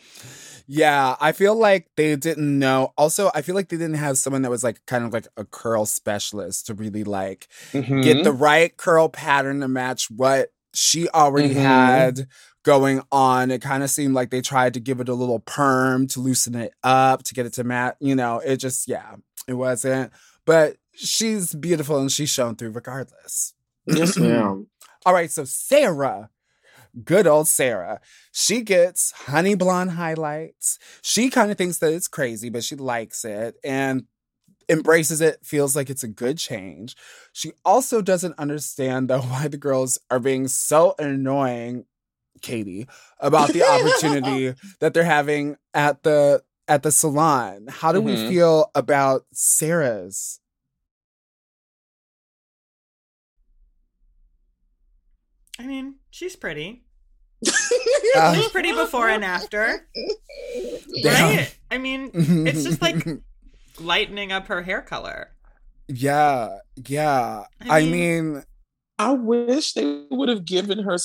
[0.67, 2.93] Yeah, I feel like they didn't know.
[2.97, 5.43] Also, I feel like they didn't have someone that was like kind of like a
[5.43, 8.01] curl specialist to really like Mm-hmm.
[8.01, 11.61] get the right curl pattern to match what she already Mhm.
[11.61, 12.27] had
[12.63, 13.49] going on.
[13.51, 16.55] It kind of seemed like they tried to give it a little perm to loosen
[16.55, 17.95] it up to get it to match.
[17.99, 19.15] You know, it just yeah,
[19.47, 20.11] it wasn't.
[20.45, 23.53] But she's beautiful and she's shown through regardless.
[23.87, 24.67] yes, ma'am.
[25.05, 26.29] All right, so Sara,
[27.03, 27.99] good old Sara,
[28.31, 30.77] she gets honey blonde highlights.
[31.01, 34.05] She kind of thinks that it's crazy, but she likes it and
[34.71, 36.95] embraces it, feels like it's a good change.
[37.33, 41.85] She also doesn't understand, though, why the girls are being so annoying,
[42.41, 42.87] Catie,
[43.19, 47.67] about the opportunity that they're having at the at the salon.
[47.69, 48.29] How do we Mhm.
[48.29, 50.39] feel about Sara's?
[55.59, 56.83] I mean, she's pretty.
[58.15, 59.87] Uh, She's pretty before and after,
[61.01, 61.37] Damn.
[61.37, 61.55] right?
[61.71, 63.05] I mean, it's just like
[63.81, 65.31] lightening up her hair color.
[65.87, 67.43] Yeah, yeah.
[67.61, 68.43] I I mean- mean,
[68.99, 70.97] I wish they would have given her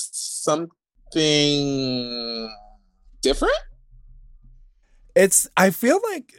[1.11, 2.49] something
[3.21, 3.53] different.
[5.15, 6.31] it's I feel like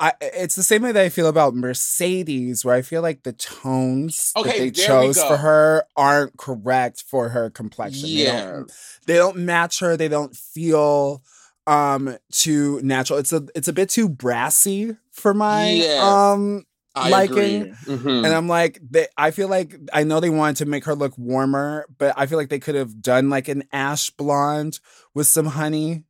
[0.00, 3.32] I it's the same way that I feel about Mercedes, where I feel like the
[3.34, 8.08] tones Okay, that they chose for her aren't correct for her complexion.
[8.08, 8.50] They Yeah.
[8.52, 8.72] don't,
[9.06, 9.96] they don't match her.
[9.96, 11.22] They don't feel
[11.66, 13.18] um too natural.
[13.18, 16.02] It's a it's a bit too brassy for my Yes.
[16.02, 16.64] um
[16.96, 17.74] I Liking-.
[17.86, 18.24] Mhm.
[18.24, 21.18] And I'm like, they, I feel like I know they wanted to make her look
[21.18, 24.78] warmer, but I feel like they could have done like an ash blonde
[25.12, 26.04] with some honey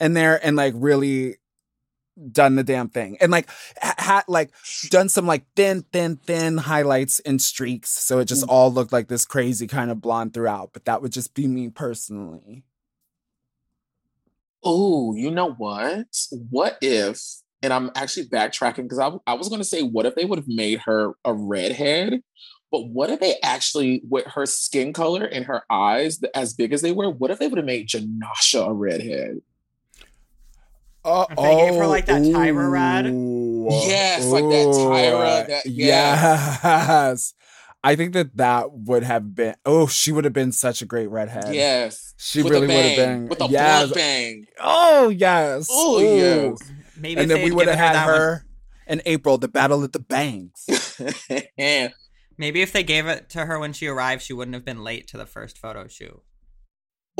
[0.00, 1.36] in there and like really
[2.32, 3.48] done the damn thing and like
[3.80, 4.50] ha- ha- like
[4.88, 9.06] done some like thin, thin, thin highlights and streaks, so it just all looked like
[9.06, 10.70] this crazy kind of blonde throughout.
[10.72, 12.64] But that would just be me personally.
[14.64, 16.06] Oh, you know what?
[16.50, 17.20] What if,
[17.64, 20.38] and I'm actually backtracking because I, I was going to say, what if they would
[20.38, 22.22] have made her a redhead?
[22.70, 26.82] But what if they actually, with her skin color and her eyes as big as
[26.82, 29.40] they were, what if they would have made Jenascia a redhead?
[31.06, 33.06] Oh, If they gave her, like, that Tyra red?
[33.06, 37.34] ooh, Yes, like that Tyra, that- yes.
[37.82, 39.54] I think that that would have been.
[39.66, 41.54] Oh, she would have been such a great redhead.
[41.54, 42.14] Yes.
[42.16, 43.28] she With really would have been.
[43.28, 43.80] With a yes.
[43.80, 44.46] blunt bang.
[44.58, 45.68] Oh yes.
[45.70, 46.58] Oh, yes.
[46.96, 48.46] Maybe And then we they'd would have had that one- her
[48.86, 50.66] in April, the battle at the banks.
[52.36, 55.06] Maybe if they gave it to her when she arrived, she wouldn't have been late
[55.08, 56.20] to the first photo shoot.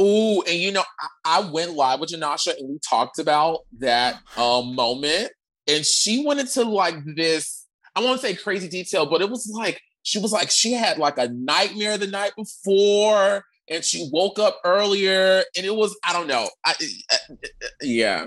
[0.00, 0.82] Ooh, and you know,
[1.24, 5.30] I, I went live with Jenascia and we talked about that um moment,
[5.68, 7.66] and she went into like this.
[7.94, 11.16] I won't say crazy detail, but it was like she was like she had like
[11.16, 16.26] a nightmare the night before, and she woke up earlier, and it was I don't
[16.26, 16.48] know.
[16.66, 16.74] I,
[17.12, 17.36] uh,
[17.80, 18.26] yeah.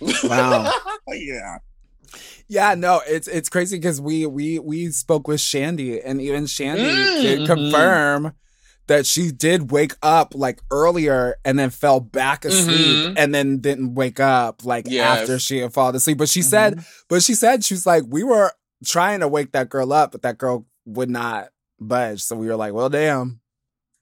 [0.00, 0.72] Wow.
[1.08, 1.58] yeah.
[2.48, 6.90] Yeah, no, it's it's crazy because we we we spoke with Shandi, and even Shandi
[6.90, 8.32] Mm, did confirm
[8.86, 13.14] that she did wake up like earlier and then fell back asleep Mhm.
[13.18, 15.20] and then didn't wake up like Yes.
[15.20, 16.16] after she had fallen asleep.
[16.16, 16.86] But she said, Mhm.
[17.08, 18.50] but she said she was like, we were
[18.86, 22.22] trying to wake that girl up, but that girl would not budge.
[22.22, 23.40] So we were like, well, damn.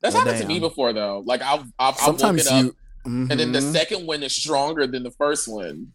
[0.03, 1.21] That's Well, happened to me before though.
[1.27, 2.75] Like I've I've, I've Sometimes woken up,
[3.07, 3.27] you.
[3.31, 3.73] and then the Mhm.
[3.73, 5.93] second one is stronger than the first one.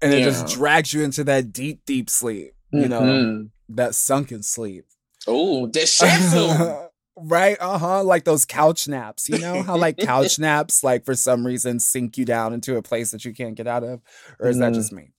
[0.00, 0.24] and it Yeah.
[0.30, 2.54] just drags you into that deep, deep sleep.
[2.72, 3.50] You know, Mhm.
[3.68, 4.84] that sunken sleep.
[5.28, 6.88] Oh, deshatsu.
[7.16, 7.56] right?
[7.60, 8.02] Uh huh.
[8.02, 9.28] Like those couch naps.
[9.28, 12.82] You know how like couch naps, like for some reason, sink you down into a
[12.82, 14.00] place that you can't get out of,
[14.40, 14.74] or is that Mhm.
[14.74, 15.12] just me?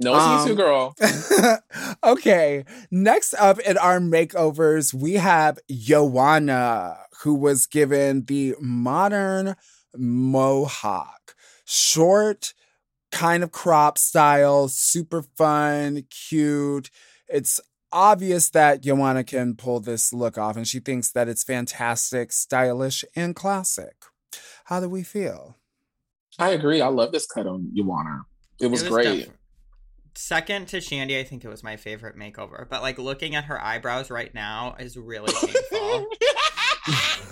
[0.00, 0.94] no, it's you Um, too, girl.
[2.04, 2.64] okay.
[2.90, 9.56] Next up in our makeovers, we have Yoanna, who was given the modern
[9.98, 12.54] mohawk, short,
[13.12, 16.90] kind of crop style, super fun, cute.
[17.28, 17.60] It's
[17.92, 23.04] obvious that Yoanna can pull this look off, and she thinks that it's fantastic, stylish,
[23.14, 23.96] and classic.
[24.64, 25.56] How do we feel?
[26.38, 26.80] I agree.
[26.80, 28.22] I love this cut on Yoanna.
[28.60, 29.26] It was, great.
[29.26, 29.32] def-
[30.14, 32.68] Second to Shandi, I think it was my favorite makeover.
[32.68, 36.06] But like looking at her eyebrows right now is really painful.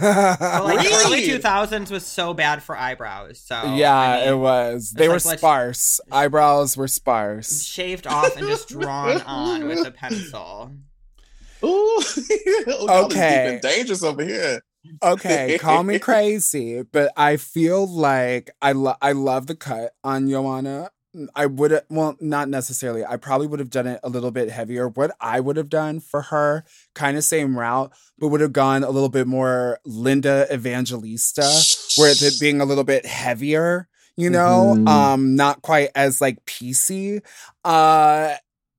[0.00, 1.04] But like Really?
[1.04, 3.40] early two thousands was so bad for eyebrows.
[3.40, 4.90] So yeah, I mean, it was.
[4.92, 6.00] They it's were like, let's- sparse.
[6.10, 7.62] Eyebrows were sparse.
[7.64, 10.72] shaved off and just drawn on with a pencil.
[11.62, 13.52] Ooh, oh, y'all deep Okay.
[13.54, 14.60] and dangerous over here.
[15.02, 20.26] Okay, call me crazy, but I feel like I lo- I love the cut on
[20.28, 20.90] Yoanna.
[21.34, 23.04] I would well, not necessarily.
[23.04, 24.88] I probably would have done it a little bit heavier.
[24.88, 28.82] What I would have done for her, kind of same route, but would have gone
[28.84, 31.42] a little bit more Linda Evangelista,
[32.00, 34.88] where it's it being a little bit heavier, you know, Mhm.
[34.88, 37.20] um, not quite as like PC.
[37.64, 38.34] Uh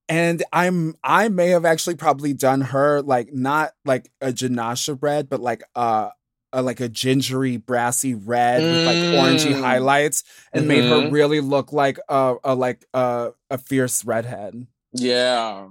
[0.07, 5.29] and I'm I may have actually probably done her like not like a Jenascia red,
[5.29, 6.09] but like uh
[6.55, 9.61] a, like a gingery brassy red with like orangey Mm.
[9.61, 11.11] highlights and made her Mhm.
[11.11, 14.65] really look like a, a like a, a fierce redhead.
[14.93, 15.67] Yeah.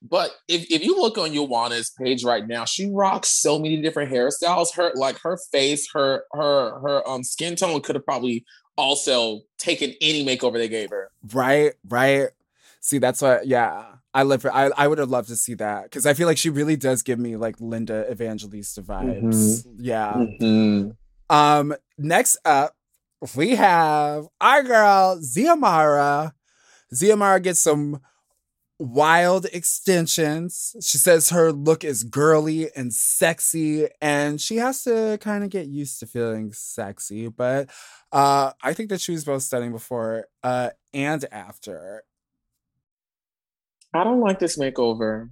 [0.00, 4.12] But if, if you look on Yoanna's page right now, she rocks so many different
[4.12, 4.74] hairstyles.
[4.76, 8.44] Her like her face, her her her um skin tone could have probably
[8.76, 11.10] also taken any makeover they gave her.
[11.32, 12.28] Right, right.
[12.80, 13.86] See, that's what yeah.
[14.18, 16.38] I live for I, I would have loved to see that because I feel like
[16.38, 19.64] she really does give me like Linda Evangelista vibes.
[19.76, 20.12] Yeah.
[20.14, 20.96] Mhm.
[21.30, 22.74] Um, next up,
[23.36, 26.32] we have our girl Xiomara.
[26.92, 28.00] Xiomara gets some
[28.80, 30.74] wild extensions.
[30.80, 35.68] She says her look is girly and sexy, and she has to kind of get
[35.68, 37.28] used to feeling sexy.
[37.28, 37.70] But
[38.10, 42.02] uh, I think that she was both stunning before uh, and after.
[43.94, 45.30] I don't like this makeover.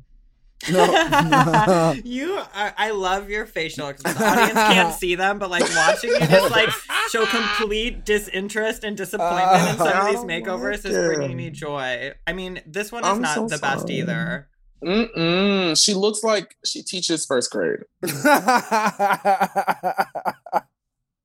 [0.73, 1.95] No.
[2.05, 3.93] you, are, I love your facial.
[3.93, 6.71] 'cause The audience can't see them, but like watching you just like
[7.11, 12.13] show complete disinterest and disappointment in some of these makeovers like is bringing me joy.
[12.27, 14.49] I mean, this one is I'm not so the best either.
[14.85, 15.83] Mm-mm.
[15.83, 17.81] She looks like she teaches first grade.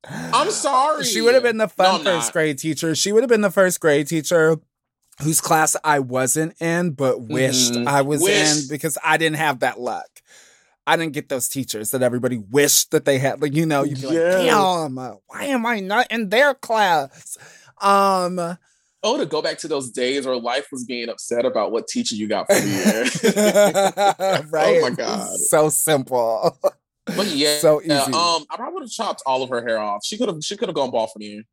[0.03, 1.03] I'm sorry.
[1.03, 2.33] She would have been the fun I'm first not.
[2.33, 2.95] grade teacher.
[2.95, 4.57] She would have been the first grade teacher
[5.21, 7.87] whose class I wasn't in, but wished Mhm.
[7.87, 10.07] I was in because I didn't have that luck.
[10.87, 13.41] I didn't get those teachers that everybody wished that they had.
[13.41, 17.37] Like, you know, you'd be like, damn, uh, why am I not in their class?
[17.79, 18.57] Um
[19.03, 22.13] Oh, to go back to those days where life was being upset about what teacher
[22.13, 24.43] you got for the year.
[24.51, 24.77] right.
[24.77, 25.29] Oh my God.
[25.39, 26.55] So simple.
[27.05, 28.13] But yeah, So yeah, easy.
[28.13, 30.05] um, I probably would have chopped all of her hair off.
[30.05, 30.37] She could have.
[30.43, 31.43] She could have gone bald for me.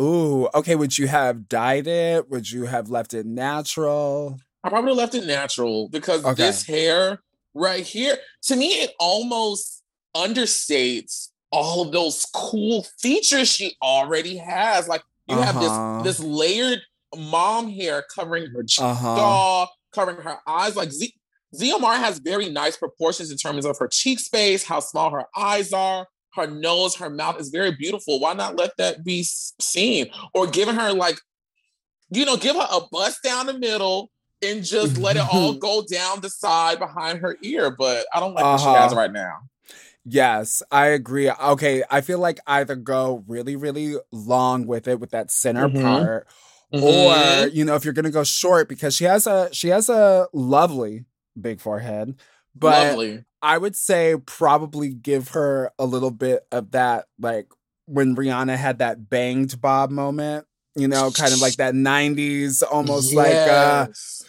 [0.00, 0.74] Ooh, okay.
[0.76, 2.28] Would you have dyed it?
[2.30, 4.38] Would you have left it natural?
[4.62, 6.34] I probably left it natural because Okay.
[6.34, 7.20] this hair
[7.54, 9.82] right here, to me, it almost
[10.14, 14.88] understates all of those cool features she already has.
[14.88, 15.44] Like you Uh-huh.
[15.52, 16.80] have this this layered
[17.16, 20.76] mom hair covering her jaw, covering her eyes.
[20.76, 21.14] Like Z-
[21.54, 25.72] Ziamar has very nice proportions in terms of her cheek space, how small her eyes
[25.72, 26.06] are,
[26.36, 28.20] her nose, her mouth is very beautiful.
[28.20, 30.06] Why not let that be seen?
[30.34, 31.18] Or giving her like,
[32.10, 34.10] you know, give her a bust down the middle
[34.42, 37.70] and just let it all go down the side behind her ear.
[37.70, 38.82] But I don't like what she Uh-huh.
[38.82, 39.38] has right now.
[40.04, 41.28] Yes, I agree.
[41.30, 45.82] Okay, I feel like either go really, really long with it with that center Mhm.
[45.82, 46.28] part,
[46.72, 46.82] Mhm.
[46.82, 50.28] or you know, if you're gonna go short, because she has a she has a
[50.32, 51.06] lovely
[51.40, 52.14] big forehead.
[52.58, 53.24] But Lovely.
[53.42, 57.48] I would say probably give her a little bit of that, like
[57.86, 63.14] when Rihanna had that banged bob moment, you know, kind of like that 90s, almost
[63.14, 63.86] like, uh,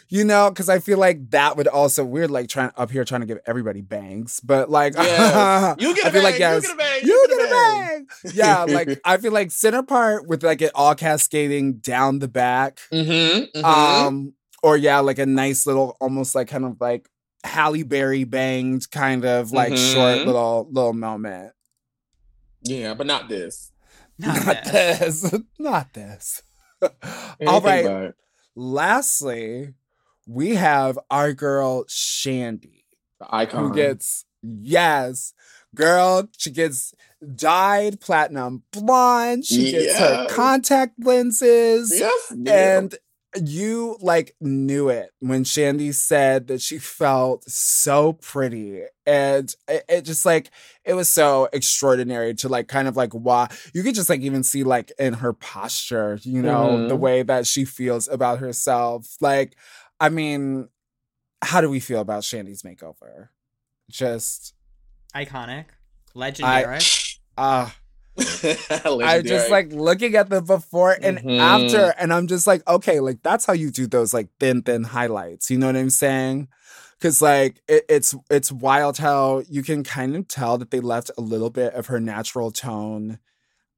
[0.09, 3.21] you know, because I feel like that would also, we're like trying up here trying
[3.21, 5.75] to give everybody bangs, but like, Yes.
[5.80, 7.49] you get I a feel bang, like, yes, you get a bang, you get a
[7.49, 8.07] bang.
[8.34, 12.80] Yeah, like I feel like center part with like it all cascading down the back.
[12.93, 17.09] Mm-hmm, Um, or yeah, like a nice little, almost like kind of like
[17.48, 20.26] Halle Berry banged kind of like short Mhm.
[20.26, 21.54] little little moment.
[22.64, 23.72] yeah, but not this.
[24.20, 25.22] Not Not this.
[25.22, 25.34] this.
[25.60, 26.43] Not this.
[26.82, 26.89] All
[27.39, 27.86] Anything right.
[27.86, 28.16] but.
[28.56, 29.74] Lastly,
[30.28, 32.84] we have our girl Shandi,
[33.20, 33.64] The icon.
[33.70, 35.34] who gets yes,
[35.76, 36.28] girl.
[36.38, 36.93] She gets
[37.36, 39.45] dyed platinum blonde.
[39.45, 41.91] She gets her contact lenses.
[41.98, 42.95] yes, And
[43.36, 48.84] you like knew it when Shandi said that she felt so pretty.
[49.05, 50.49] And it, it just like,
[50.86, 53.47] it was so extraordinary to like kind of like, wow.
[53.73, 56.99] You could just like even see like in her posture, you know, the Mhm.
[56.99, 59.15] way that she feels about herself.
[59.21, 59.55] Like,
[59.99, 60.69] I mean,
[61.43, 63.30] how do we feel about Shandi's makeover?
[63.89, 64.53] Just,
[65.15, 65.65] Iconic.
[66.13, 66.80] Legendary.
[67.38, 67.75] ah.
[67.75, 67.86] I
[68.86, 69.24] Legendary.
[69.24, 71.39] just like looking at the before and Mhm.
[71.39, 74.84] after, and I'm just like, okay, like that's how you do those like thin, thin
[74.84, 75.49] highlights.
[75.51, 76.47] You know what I'm saying?
[76.97, 81.11] Because like it, it's it's wild how you can kind of tell that they left
[81.18, 83.20] a little bit of her natural tone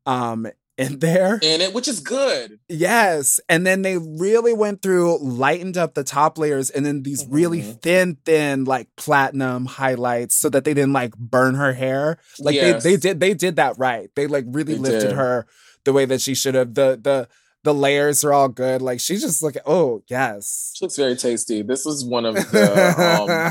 [0.05, 0.47] um
[0.79, 1.35] in there.
[1.41, 2.59] in it, which is good.
[2.67, 3.39] Yes.
[3.49, 7.61] And then they really went through, lightened up the top layers, and then these really
[7.61, 7.81] Mhm.
[7.81, 12.17] thin, thin, like platinum highlights so that they didn't like burn her hair.
[12.39, 12.83] Like Yes.
[12.83, 14.09] they, they did they did that right.
[14.15, 15.15] They like really They lifted did.
[15.15, 15.45] her
[15.83, 16.73] the way that she should have.
[16.73, 17.27] The the
[17.63, 18.81] the layers are all good.
[18.81, 20.73] Like she's just like, oh yes.
[20.75, 21.61] She looks very tasty.
[21.61, 22.63] This is one of the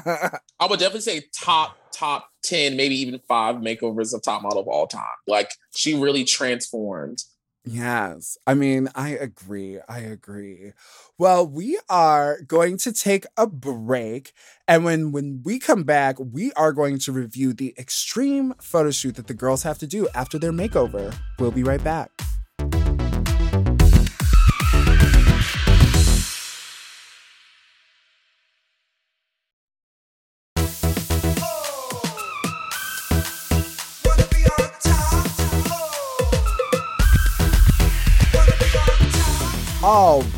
[0.04, 4.60] um, I would definitely say top top ten, maybe even five makeovers of top model
[4.60, 5.04] of all time.
[5.26, 7.22] Like she really transformed.
[7.70, 8.38] Yes.
[8.46, 9.78] I mean, I agree.
[9.88, 10.72] I agree.
[11.18, 14.32] Well, we are going to take a break.
[14.66, 19.16] And when, when we come back, we are going to review the extreme photo shoot
[19.16, 21.14] that the girls have to do after their makeover.
[21.38, 22.10] We'll be right back.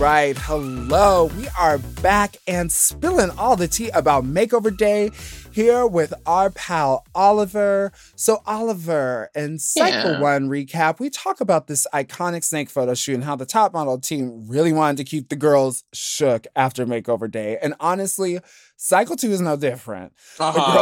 [0.01, 1.27] Right, hello.
[1.37, 5.11] We are back and spilling all the tea about Makeover Day
[5.53, 7.93] here with our pal Oliver.
[8.17, 10.21] So, Oliver, in Cycle Yeah.
[10.21, 13.99] One recap, we talk about this iconic snake photo shoot and how the top model
[13.99, 17.59] team really wanted to keep the girls shook after Makeover Day.
[17.61, 18.41] And honestly,
[18.77, 20.15] Cycle Two is no different.
[20.39, 20.73] The, Uh-huh.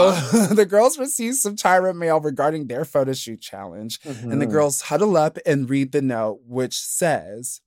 [0.46, 3.98] girl, the girls received some tyrant mail regarding their photo shoot challenge.
[4.04, 4.50] And the Mhm.
[4.52, 7.60] girls huddle up and read the note, which says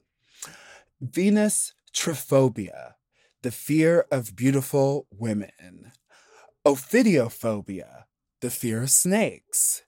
[1.01, 2.93] Venus Triphobia,
[3.41, 5.91] the fear of beautiful women,
[6.63, 8.03] Ophidiophobia,
[8.41, 9.81] the fear of snakes,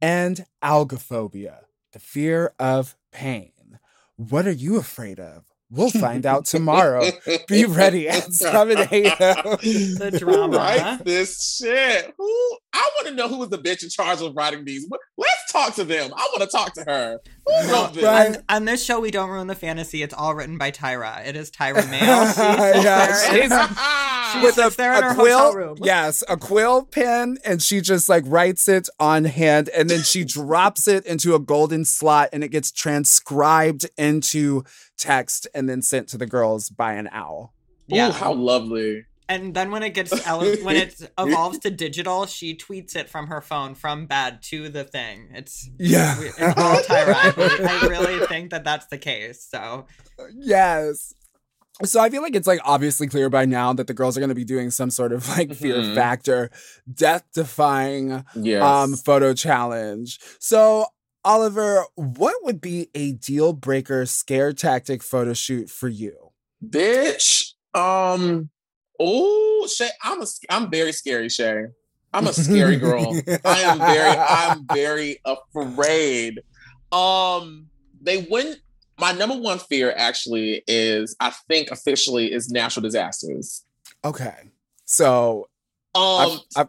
[0.00, 1.62] and Algophobia,
[1.92, 3.80] the fear of pain.
[4.14, 5.44] What are you afraid of?
[5.70, 7.04] We'll find out tomorrow.
[7.48, 9.58] Be ready at 7 a.m.
[9.60, 10.52] The drama.
[10.52, 12.14] Who writes this shit?
[12.16, 12.58] Who?
[12.72, 14.88] I want to know who was the bitch in charge of writing these.
[15.18, 16.12] Let's talk to them.
[16.16, 17.18] I want to talk to her.
[17.46, 18.04] Who wrote this?
[18.04, 18.36] Right.
[18.36, 20.02] On, on this show, we don't ruin the fantasy.
[20.02, 21.26] It's all written by Tyra.
[21.26, 22.26] It is Tyra Mail.
[22.30, 25.54] She sits Yeah, there she's- she with a, sits there in a her quill, hotel
[25.54, 25.76] room.
[25.82, 30.22] yes, a quill pen, and she just like writes it on hand, and then she
[30.24, 34.62] drops it into a golden slot, and it gets transcribed into
[34.96, 37.52] text, and then sent to the girls by an owl.
[37.88, 38.10] Yeah.
[38.10, 39.04] Ooh, how lovely.
[39.30, 43.28] And then when it gets ele- when it evolves to digital, she tweets it from
[43.28, 45.28] her phone from bed to the thing.
[45.32, 47.14] It's Yeah, it's all Tyra.
[47.16, 49.46] I, really think that that's the case.
[49.48, 49.86] So
[50.36, 51.14] yes.
[51.84, 54.28] So I feel like it's like obviously clear by now that the girls are going
[54.28, 55.94] to be doing some sort of like fear Mhm.
[55.94, 56.50] factor,
[56.92, 58.62] death defying Yes.
[58.62, 60.18] um photo challenge.
[60.40, 60.86] So
[61.24, 66.32] Oliver, what would be a deal breaker scare tactic photo shoot for you?
[66.62, 67.52] bitch.
[67.74, 68.50] Um.
[69.02, 69.88] Oh, Shea.
[70.02, 70.26] I'm a.
[70.50, 71.64] I'm very scary, Shea.
[72.12, 73.16] I'm a scary girl.
[73.44, 74.18] I am very.
[74.18, 76.40] I'm very afraid.
[76.92, 77.66] Um.
[78.02, 78.58] They wouldn't.
[78.98, 83.64] My number one fear actually is, I think officially, is natural disasters.
[84.04, 84.50] Okay.
[84.84, 85.48] So
[85.94, 86.40] Um.
[86.56, 86.68] I've,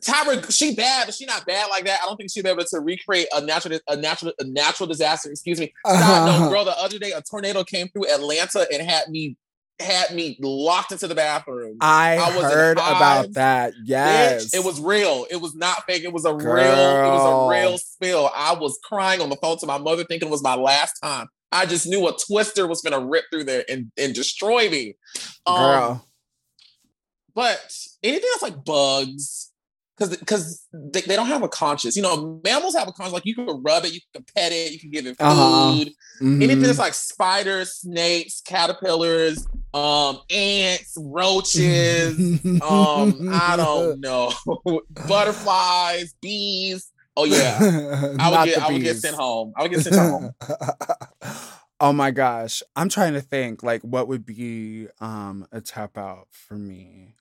[0.00, 2.00] Tyra, she bad, but she not bad like that.
[2.02, 5.30] I don't think she'd be able to recreate a natural, a natural, a natural disaster.
[5.30, 5.72] Excuse me.
[5.86, 9.36] Side note, girl, the other day a tornado came through Atlanta and had me
[9.80, 11.76] had me locked into the bathroom.
[11.80, 13.72] I, I heard about that.
[13.74, 14.54] Bitch, Yes.
[14.54, 15.26] it was real.
[15.30, 16.02] It was not fake.
[16.04, 16.46] It was a real.
[16.46, 18.30] It was a real spill.
[18.34, 21.28] I was crying on the phone to my mother, thinking it was my last time.
[21.52, 24.96] I just knew a twister was gonna rip through there and, and destroy me.
[25.46, 26.08] Um, Girl.
[27.34, 29.47] but anything that's like bugs,
[29.98, 31.96] because because they, they don't have a conscience.
[31.96, 33.14] You know, mammals have a conscience.
[33.14, 35.26] Like you can rub it, you can pet it, you can give it food.
[35.26, 35.84] Uh-huh.
[36.20, 36.62] Anything Mhm.
[36.62, 42.18] that's like spiders, snakes, caterpillars, um, ants, roaches,
[42.62, 44.32] um, I don't know,
[45.08, 46.90] butterflies, bees.
[47.16, 47.58] Oh yeah,
[48.20, 49.52] I would get I would get sent home.
[49.56, 50.30] I would get sent home.
[51.80, 52.62] oh my gosh.
[52.76, 57.14] I'm trying to think like what would be um a tap out for me.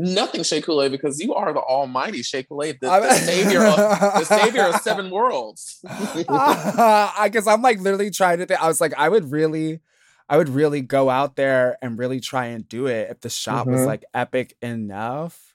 [0.00, 4.24] Nothing Shea Coulee because you are the Almighty Shea Coulee, the, the savior of the
[4.24, 5.80] savior of seven worlds.
[6.28, 8.62] I guess I'm like literally trying to think.
[8.62, 9.80] I was like, I would really,
[10.28, 13.66] I would really go out there and really try and do it if the shot
[13.66, 13.86] was Mhm.
[13.86, 15.54] like epic enough.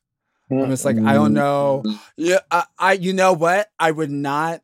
[0.52, 1.84] I'm just like, I don't know.
[2.18, 3.72] Yeah, I, I, you know what?
[3.80, 4.62] I would not.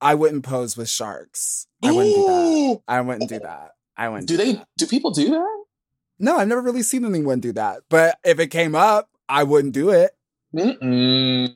[0.00, 1.66] I wouldn't pose with sharks.
[1.82, 2.80] I wouldn't do that.
[2.86, 3.70] I wouldn't do that.
[3.96, 4.28] I wouldn't.
[4.28, 4.52] Do they?
[4.52, 4.68] that.
[4.76, 5.57] Do people do that?
[6.18, 7.82] No, I've never really seen anyone do that.
[7.88, 10.12] But if it came up, I wouldn't do it.
[10.54, 11.54] Mm-mm.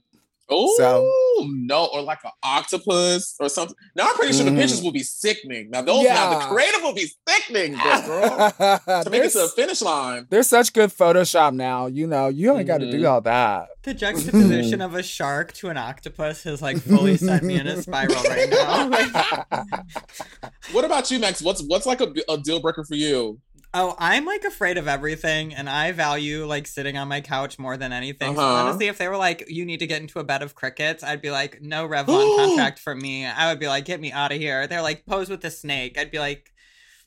[0.55, 1.11] Oh So-
[1.47, 3.75] no, or like an octopus or something.
[3.97, 4.51] Now I'm pretty sure Mhm.
[4.55, 5.71] the pictures will be sickening.
[5.71, 6.39] Now those, now Yeah.
[6.41, 8.51] the creative will be sickening, but girl,
[9.05, 10.27] to make it to the finish line.
[10.29, 11.87] there's such good Photoshop now.
[11.87, 12.91] You know, you ain't got to Mhm.
[12.91, 13.69] do all that.
[13.83, 17.81] The juxtaposition of a shark to an octopus has like fully sent me in a
[17.83, 18.91] spiral right now.
[20.73, 21.43] What about you, Max?
[21.43, 23.39] What's what's like a, a deal breaker for you?
[23.75, 27.79] Oh, I'm like afraid of everything, and I value like sitting on my couch more
[27.79, 28.39] than anything.
[28.39, 28.47] Uh-huh.
[28.47, 31.23] honestly, if they were like, "You need to get into a bed of crickets," I'd
[31.23, 34.39] be like, "No Revlon contract for me." I would be like, "Get me out of
[34.39, 36.53] here." They're like, "Pose with the snake." I'd be like,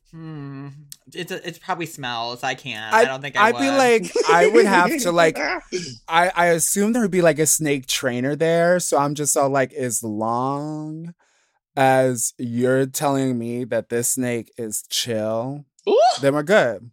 [0.10, 0.70] "Hmm,
[1.14, 2.44] it's it probably smells.
[2.44, 2.94] I can't.
[2.94, 6.94] I, don't think I I'd be like, I would have to like, I I assume
[6.94, 8.80] there would be like a snake trainer there.
[8.80, 11.14] So I'm just all like, as long
[11.76, 16.90] as you're telling me that this snake is chill, Ooh, then we're good.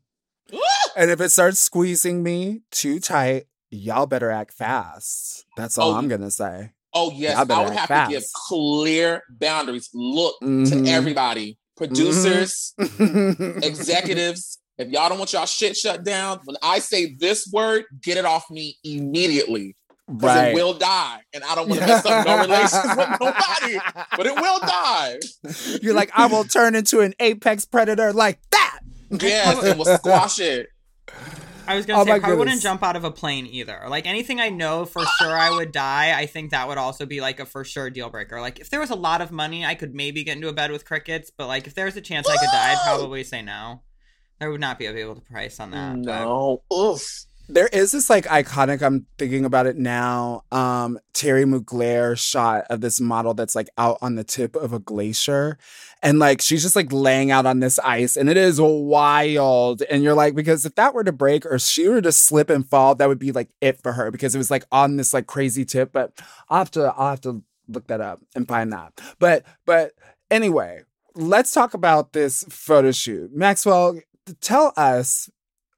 [0.54, 0.58] ooh.
[0.96, 5.44] And if it starts squeezing me too tight, y'all better act fast.
[5.56, 6.72] That's all Oh, I'm gonna say.
[6.94, 9.88] Oh yes, I would have act to give clear boundaries.
[9.94, 10.84] Look Mhm.
[10.84, 14.58] to everybody, producers, executives.
[14.78, 18.24] If y'all don't want y'all shit shut down, when I say this word, get it
[18.24, 19.76] off me immediately.
[20.08, 20.48] Because right.
[20.48, 21.20] it will die.
[21.32, 23.78] And I don't want to mess up no relations with nobody.
[24.16, 25.18] But it will die.
[25.80, 28.38] You're like, I will turn into an apex predator like.
[29.20, 30.68] Yes, it will squash it.
[31.66, 33.84] I was gonna Oh say I probably wouldn't jump out of a plane either.
[33.88, 37.20] Like anything I know for sure I would die, I think that would also be
[37.20, 38.40] like a for sure deal breaker.
[38.40, 40.72] Like if there was a lot of money, I could maybe get into a bed
[40.72, 43.42] with crickets, but like if there was a chance I could die, I'd probably say
[43.42, 43.82] no.
[44.40, 45.94] There would not be a able to price on that.
[45.94, 46.62] but- No.
[46.72, 47.26] Oof.
[47.48, 50.44] There is this like iconic, I'm thinking about it now.
[50.52, 54.78] Um, Thierry Mugler shot of this model that's like out on the tip of a
[54.78, 55.58] glacier.
[56.02, 59.82] And like she's just like laying out on this ice and it is wild.
[59.82, 62.68] And you're like, because if that were to break or she were to slip and
[62.68, 65.26] fall, that would be like it for her because it was like on this like
[65.26, 65.92] crazy tip.
[65.92, 69.00] But I'll have to I'll have to look that up and find that.
[69.18, 69.92] But but
[70.30, 70.82] anyway,
[71.14, 73.32] let's talk about this photo shoot.
[73.34, 74.00] Maxwell,
[74.40, 75.30] tell us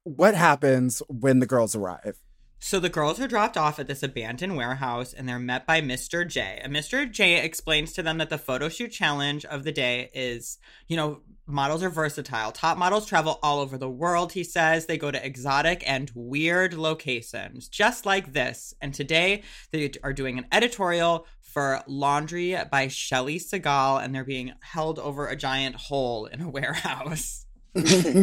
[0.03, 2.17] what happens when the girls arrive.
[2.65, 6.27] So the girls are dropped off at this abandoned warehouse and they're met by Mr.
[6.27, 6.59] J.
[6.63, 7.09] And Mr.
[7.09, 10.57] J explains to them that the photo shoot challenge of the day is,
[10.87, 12.51] you know, models are versatile.
[12.51, 14.87] Top models travel all over the world, he says.
[14.87, 18.73] They go to exotic and weird locations, just like this.
[18.81, 24.53] And today they are doing an editorial for Laundry by Shelley Segal and they're being
[24.61, 27.45] held over a giant hole in a warehouse.
[27.75, 28.17] yeah,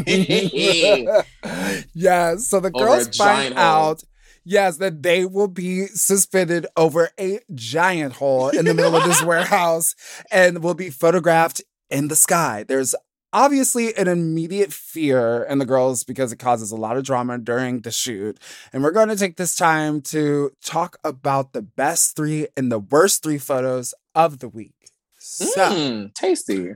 [2.37, 3.63] so the Over girls find hole.
[3.63, 4.03] out,
[4.45, 9.23] yes, that they will be suspended over a giant hole in the middle of this
[9.25, 9.95] warehouse
[10.31, 12.65] and will be photographed in the sky.
[12.67, 12.95] There's
[13.33, 17.81] obviously an immediate fear in the girls because it causes a lot of drama during
[17.81, 18.39] the shoot.
[18.73, 22.79] And we're going to take this time to talk about the best three and the
[22.79, 24.75] worst three photos of the week.
[25.19, 26.75] So, Mm, tasty.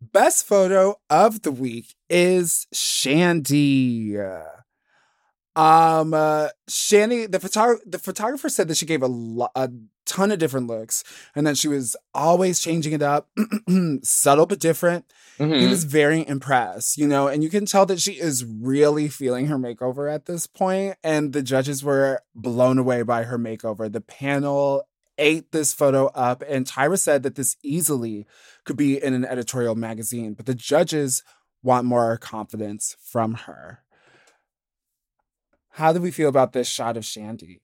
[0.00, 4.16] Best photo of the week is Shandi.
[5.56, 9.70] Um, uh, Shandi, the photog- the photographer said that she gave a, lo- a
[10.04, 11.02] ton of different looks,
[11.34, 13.28] and that she was always changing it up,
[14.02, 15.06] subtle but different.
[15.38, 15.68] He Mhm.
[15.70, 19.58] was very impressed, you know, and you can tell that she is really feeling her
[19.58, 23.90] makeover at this point, and the judges were blown away by her makeover.
[23.92, 24.86] The panel
[25.18, 28.26] ate this photo up, and Tyra said that this easily
[28.64, 31.22] could be in an editorial magazine, but the judges
[31.62, 33.80] want more confidence from her.
[35.76, 37.60] How do we feel about this shot of Shandi?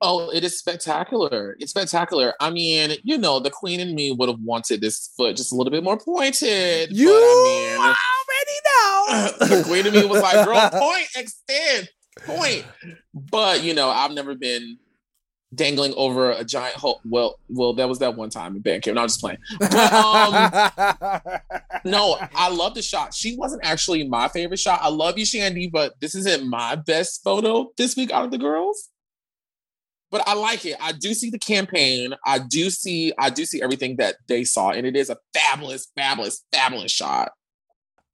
[0.00, 1.56] Oh, it is spectacular.
[1.58, 2.32] It's spectacular.
[2.38, 5.56] I mean, you know, the queen and me would have wanted this foot just a
[5.56, 6.96] little bit more pointed.
[6.96, 9.56] You but I already know.
[9.56, 11.90] the queen and me was like, girl, point, extend,
[12.24, 12.64] point.
[13.12, 14.78] But, you know, I've never been
[15.54, 17.00] dangling over a giant hole.
[17.04, 18.94] Well, well, that was that one time in Bandcamp.
[18.94, 19.38] No, I'm just playing.
[19.58, 21.20] But, um,
[21.84, 23.14] no, I love the shot.
[23.14, 24.80] She wasn't actually my favorite shot.
[24.82, 28.38] I love you, Shandi, but this isn't my best photo this week out of the
[28.38, 28.90] girls.
[30.10, 30.76] But I like it.
[30.80, 32.14] I do see the campaign.
[32.24, 33.12] I do see.
[33.18, 37.32] I do see everything that they saw, and it is a fabulous, fabulous, fabulous shot.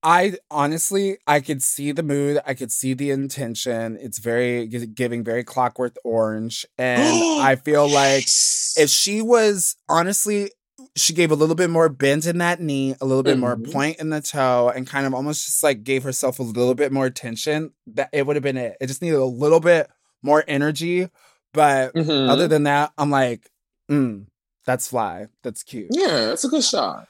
[0.02, 2.40] I honestly, I could see the mood.
[2.46, 3.98] I could see the intention.
[4.00, 8.24] It's very giving very Clockwork Orange, and I feel like
[8.76, 10.52] if she was honestly,
[10.96, 13.72] she gave a little bit more bend in that knee, a little bit more Mhm.
[13.72, 16.92] point in the toe, and kind of almost just like gave herself a little bit
[16.92, 17.72] more tension.
[17.88, 18.76] That it would have been it.
[18.80, 19.90] It just needed a little bit
[20.22, 21.08] more energy.
[21.52, 22.28] But Mhm.
[22.30, 23.50] other than that, I'm like,
[23.90, 24.26] mm,
[24.64, 25.26] that's fly.
[25.42, 25.88] That's cute.
[25.90, 27.06] yeah, it's a good shot.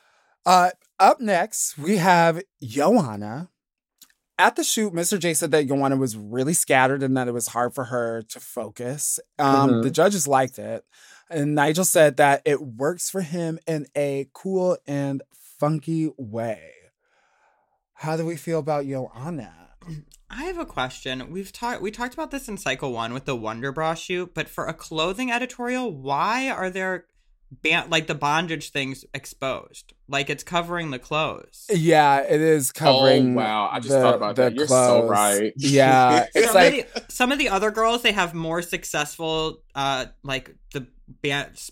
[0.46, 0.70] Uh,
[1.00, 3.48] up next, we have Yoanna.
[4.38, 5.18] At the shoot, Mr.
[5.18, 8.40] J said that Yoanna was really scattered and that it was hard for her to
[8.40, 9.18] focus.
[9.38, 9.82] Um, Mhm.
[9.82, 10.84] The judges liked it.
[11.28, 15.22] And Nigel said that it works for him in a cool and
[15.58, 16.72] funky way.
[17.94, 19.54] How do we feel about Joanna?
[20.30, 21.30] I have a question.
[21.30, 24.48] We've talked we talked about this in Cycle One with the Wonder Bra shoot, but
[24.48, 27.06] for a clothing editorial, why are there
[27.62, 29.92] ban- like the bondage things exposed?
[30.08, 31.66] Like it's covering the clothes.
[31.70, 33.34] Yeah, it is covering.
[33.34, 34.54] oh wow, I just the- thought about the that.
[34.54, 35.10] You're so clothes.
[35.10, 35.52] right.
[35.56, 39.62] Yeah, it's some, like of the, some of the other girls they have more successful
[39.74, 40.86] uh like the
[41.22, 41.70] band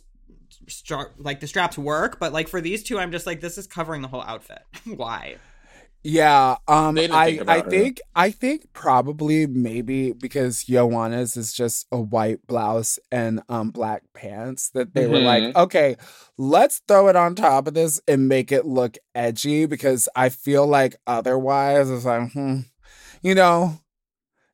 [0.68, 3.66] stra- like the straps work but like for these two i'm just like this is
[3.66, 5.37] covering the whole outfit why
[6.05, 7.70] Yeah, um I think I her.
[7.70, 14.05] think I think probably maybe because Yoanna's is just a white blouse and um black
[14.14, 15.59] pants that they were like, Mm-hmm.
[15.59, 15.96] okay,
[16.38, 20.66] let's throw it on top of this and make it look edgy because I feel
[20.66, 22.61] like otherwise it's like, hmm,
[23.22, 23.80] you know,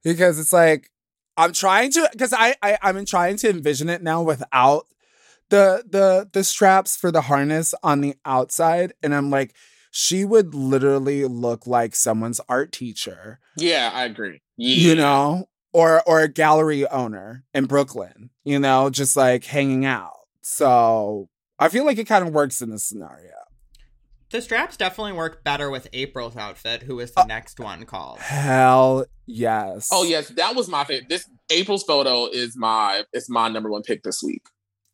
[0.03, 0.91] because it's like
[1.37, 4.87] I'm trying to because I, I I'm trying to envision it now without
[5.51, 9.55] the the the straps for the harness on the outside and I'm like
[9.97, 14.41] she would literally look like someone's art teacher, Yeah, I agree.
[14.57, 14.89] Yeah.
[14.91, 20.27] you know, or or a gallery owner in Brooklyn, you know, just like hanging out.
[20.43, 21.29] So
[21.61, 23.31] I feel like it kind of works in this scenario.
[24.31, 28.19] the straps definitely work better with april's outfit who is the Uh, next one called
[28.19, 29.89] Hell yes.
[29.93, 31.09] Oh yes, that was my favorite.
[31.09, 34.43] This April's photo is my it's my number one pick this week.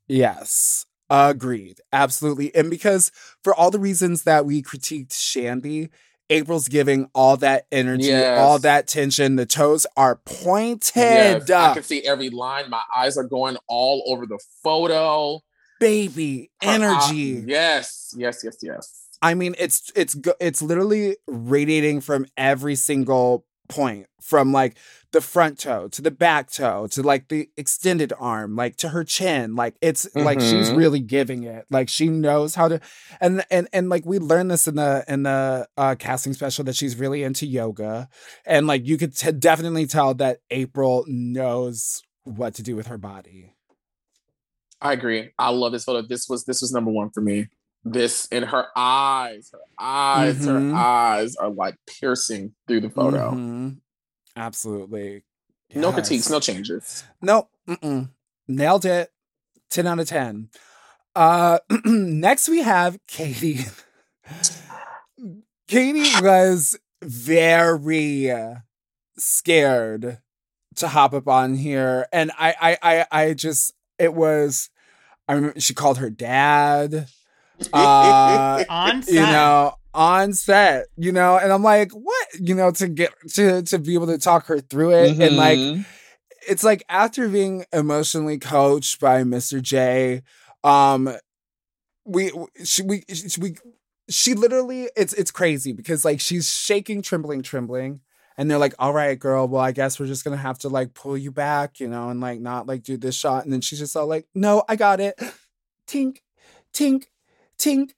[0.08, 0.84] Yes.
[1.10, 1.80] Agreed.
[1.92, 2.54] Absolutely.
[2.54, 3.10] And because
[3.42, 5.90] for all the reasons that we critiqued Shandi,
[6.30, 8.38] April's giving all that energy, Yes.
[8.38, 9.34] all that tension.
[9.34, 10.92] The toes are pointed.
[10.94, 12.70] Yes, I can see every line.
[12.70, 15.40] My eyes are going all over the photo.
[15.80, 17.42] Baby Her eye- energy.
[17.46, 19.06] yes, yes, yes, yes.
[19.22, 24.76] I mean, it's it's it's literally radiating from every single point, from like
[25.12, 29.02] the front toe to the back toe to like the extended arm, like to her
[29.04, 29.56] chin.
[29.56, 30.76] Like it's like she's Mhm.
[30.76, 31.66] really giving it.
[31.70, 32.80] Like she knows how to,
[33.20, 36.76] and and and like we learned this in the in the uh, casting special that
[36.76, 38.08] she's really into yoga,
[38.46, 42.98] and like you could t- definitely tell that April knows what to do with her
[42.98, 43.54] body.
[44.80, 45.30] I agree.
[45.38, 46.06] I love this photo.
[46.06, 47.48] This was this was number one for me.
[47.84, 50.70] This and her eyes, her eyes, Mhm.
[50.70, 53.32] her eyes are like piercing through the photo.
[53.32, 53.78] Mhm.
[54.36, 55.24] Absolutely.
[55.74, 57.04] No critiques, no changes.
[57.20, 58.10] No, mm-mm.
[58.48, 59.12] nailed it.
[59.70, 60.48] 10 out of 10.
[61.14, 63.66] Uh, next, we have Catie.
[65.68, 68.42] Catie was very
[69.16, 70.18] scared
[70.76, 72.06] to hop up on here.
[72.12, 74.70] And I, I, I, I just, it was,
[75.28, 77.08] I remember she called her dad.
[77.72, 79.12] Uh, on set.
[79.14, 82.28] you know on set you know and i'm like what?
[82.38, 85.18] You know to get to to be able to talk her through it.
[85.20, 85.84] And like Mhm.
[86.48, 90.22] it's like after being emotionally coached by mr j
[90.64, 91.10] um
[92.04, 92.30] we
[92.64, 93.56] she we she, we
[94.08, 98.00] she literally it's it's crazy because like she's shaking trembling trembling.
[98.36, 100.94] And they're like all right girl well i guess we're just gonna have to like
[100.94, 103.44] pull you back you know and like not like do this shot.
[103.44, 105.14] And then she's just all like no i got it.
[105.86, 106.18] Tink
[106.72, 107.06] tink
[107.60, 107.90] tink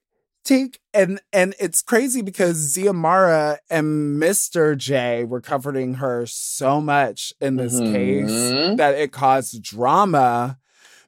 [0.45, 4.77] tink and and it's crazy because Xiomara and Mr.
[4.77, 8.77] J were comforting her so much in this case Mhm.
[8.77, 10.59] that it caused drama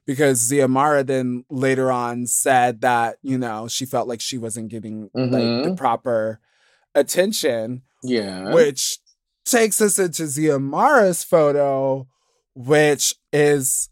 [0.05, 5.09] because Xiomara then later on said that you know she felt like she wasn't getting
[5.13, 5.77] like the Mhm.
[5.77, 6.39] proper
[6.93, 8.53] attention, Yeah.
[8.53, 8.99] which
[9.43, 12.07] takes us into Xiomara's photo,
[12.53, 13.89] which is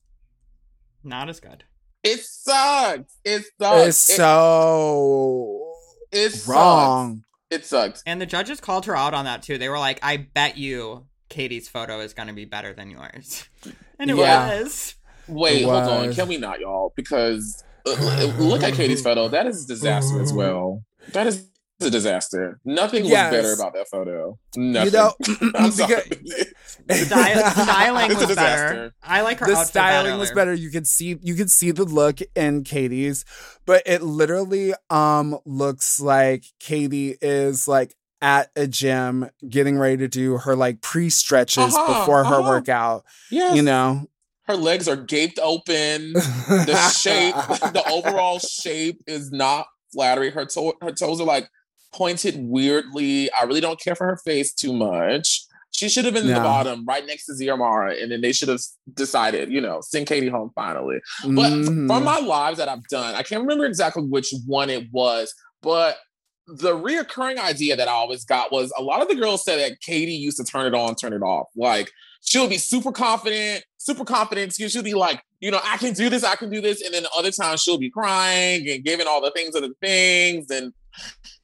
[1.04, 1.66] Not as good.
[2.04, 3.18] It sucks.
[3.24, 3.88] It sucks.
[3.88, 5.74] It's It- so
[6.12, 6.48] it, sucks.
[6.48, 7.24] wrong.
[7.50, 8.04] It sucks.
[8.06, 9.58] And the judges called her out on that too.
[9.58, 13.46] They were like, I bet you Catie's photo is going to be better than yours.
[14.00, 14.60] And it Yeah.
[14.64, 14.96] was.
[15.28, 16.14] Wait, It hold on.
[16.14, 16.92] Can we not, y'all?
[16.98, 19.30] Because uh, uh, look at Catie's photo.
[19.30, 20.84] That is a disaster as well.
[21.14, 21.46] That is
[21.86, 22.60] a disaster.
[22.66, 24.38] Nothing was better about that photo.
[24.56, 24.94] Nothing.
[24.94, 25.14] You know,
[25.56, 26.02] I'm sorry.
[26.10, 26.54] because-
[26.88, 28.94] The styling It's a was better.
[29.02, 30.54] I like her the outfit styling was better.
[30.54, 33.24] You could see you could see the look in Catie's,
[33.66, 40.08] but it literally um looks like Catie is like at a gym getting ready to
[40.10, 42.50] do her like pre stretches Uh-huh, before her uh-huh.
[42.50, 43.06] workout.
[43.32, 43.56] Yes.
[43.56, 44.08] You know,
[44.48, 46.14] her legs are gaped open.
[46.14, 50.34] The shape, the overall shape is not flattering.
[50.34, 51.50] Her toe, her toes are like
[51.94, 53.32] pointed weirdly.
[53.32, 55.46] I really don't care for her face too much.
[55.72, 58.50] She should have been in the bottom, right next to Xiomara, and then they should
[58.50, 58.62] have
[58.94, 61.00] decided, you know, send Catie home finally.
[61.24, 61.88] But Mhm.
[61.88, 65.34] from my lives that I've done, I can't remember exactly which one it was,
[65.64, 65.98] but
[66.46, 69.80] the reoccurring idea that I always got was a lot of the girls said that
[69.82, 71.48] Catie used to turn it on, turn it off.
[71.56, 71.90] Like
[72.24, 74.54] she'll be super confident, super confident.
[74.54, 76.82] She'll be like, you know, I can do this, I can do this.
[76.82, 80.52] And then other times she'll be crying and giving all the things of the things.
[80.52, 80.74] And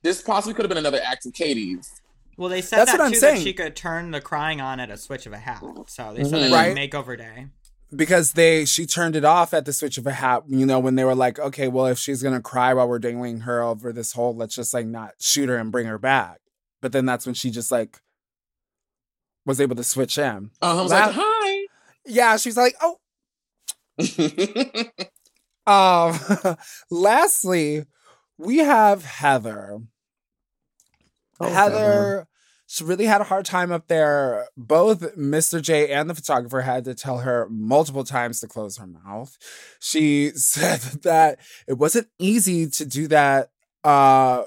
[0.04, 2.02] this possibly could have been another act of Catie's.
[2.38, 3.36] Well, they said That's that what I'm too saying.
[3.36, 5.62] that she could turn the crying on at a switch of a hat.
[5.88, 6.50] So they said Mhm.
[6.50, 6.74] that Right.
[6.76, 6.90] right.
[6.92, 7.48] makeover day.
[7.96, 10.94] because they she turned it off at the switch of a hat you know when
[10.94, 14.14] they were like okay well if she's gonna cry while we're dangling her over this
[14.14, 16.38] hole let's just like not shoot her and bring her back
[16.84, 18.00] but then that's when she just like
[19.44, 21.68] was able to switch in Uh, I was La- like, hi.
[22.06, 23.00] yeah she's like oh
[25.66, 26.56] um
[26.92, 27.86] lastly
[28.40, 29.82] we have heather
[31.40, 32.28] Oh, heather
[32.72, 34.46] she really had a hard time up there.
[34.56, 35.60] Both Mr.
[35.60, 39.36] J and the photographer had to tell her multiple times to close her mouth.
[39.80, 43.50] She said that it wasn't easy to do that,
[43.84, 44.44] uh,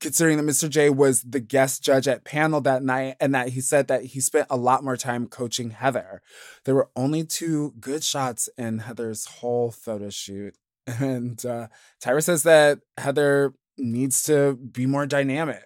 [0.00, 0.68] considering that Mr.
[0.68, 4.20] J was the guest judge at panel that night, and that he said that he
[4.20, 6.22] spent a lot more time coaching Heather.
[6.64, 10.56] There were only two good shots in Heather's whole photo shoot.
[10.86, 11.68] And uh,
[12.02, 15.64] Tyra says that Heather needs to be more dynamic.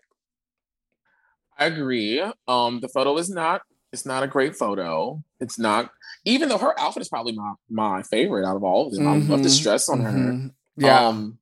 [1.58, 2.22] I agree.
[2.46, 3.62] Um, the photo is not.
[3.92, 5.22] It's not a great photo.
[5.40, 5.90] It's not.
[6.24, 9.08] Even though her outfit is probably my my favorite out of all of them.
[9.08, 10.10] I love the Mhm, stress on her.
[10.10, 10.52] Mhm.
[10.76, 11.08] Yeah.
[11.08, 11.38] Um,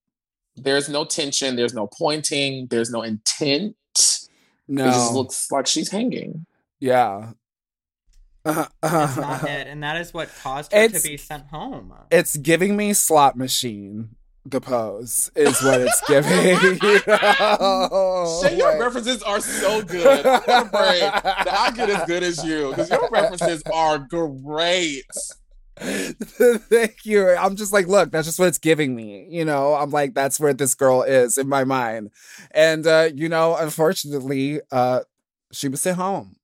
[0.56, 1.56] there's no tension.
[1.56, 2.68] There's no pointing.
[2.68, 3.76] There's no intent.
[4.68, 4.84] no.
[4.88, 6.46] It just looks like she's hanging.
[6.80, 7.32] yeah.
[8.46, 9.66] Uh, That's not it.
[9.66, 11.92] And that is what caused her It's- to be sent home.
[12.10, 14.10] It's giving me slot machine.
[14.48, 16.56] The pose is what it's giving.
[16.80, 18.40] you know?
[18.44, 20.24] Shea, your references are so good.
[20.24, 25.02] I'm gonna pray I get as good as you because your references are great.
[25.78, 27.28] Thank you.
[27.30, 29.26] I'm just like, look, that's just what it's giving me.
[29.30, 32.10] You know, I'm like, that's where this girl is in my mind.
[32.52, 35.00] And uh, you know, unfortunately, uh,
[35.52, 36.36] she was sent home.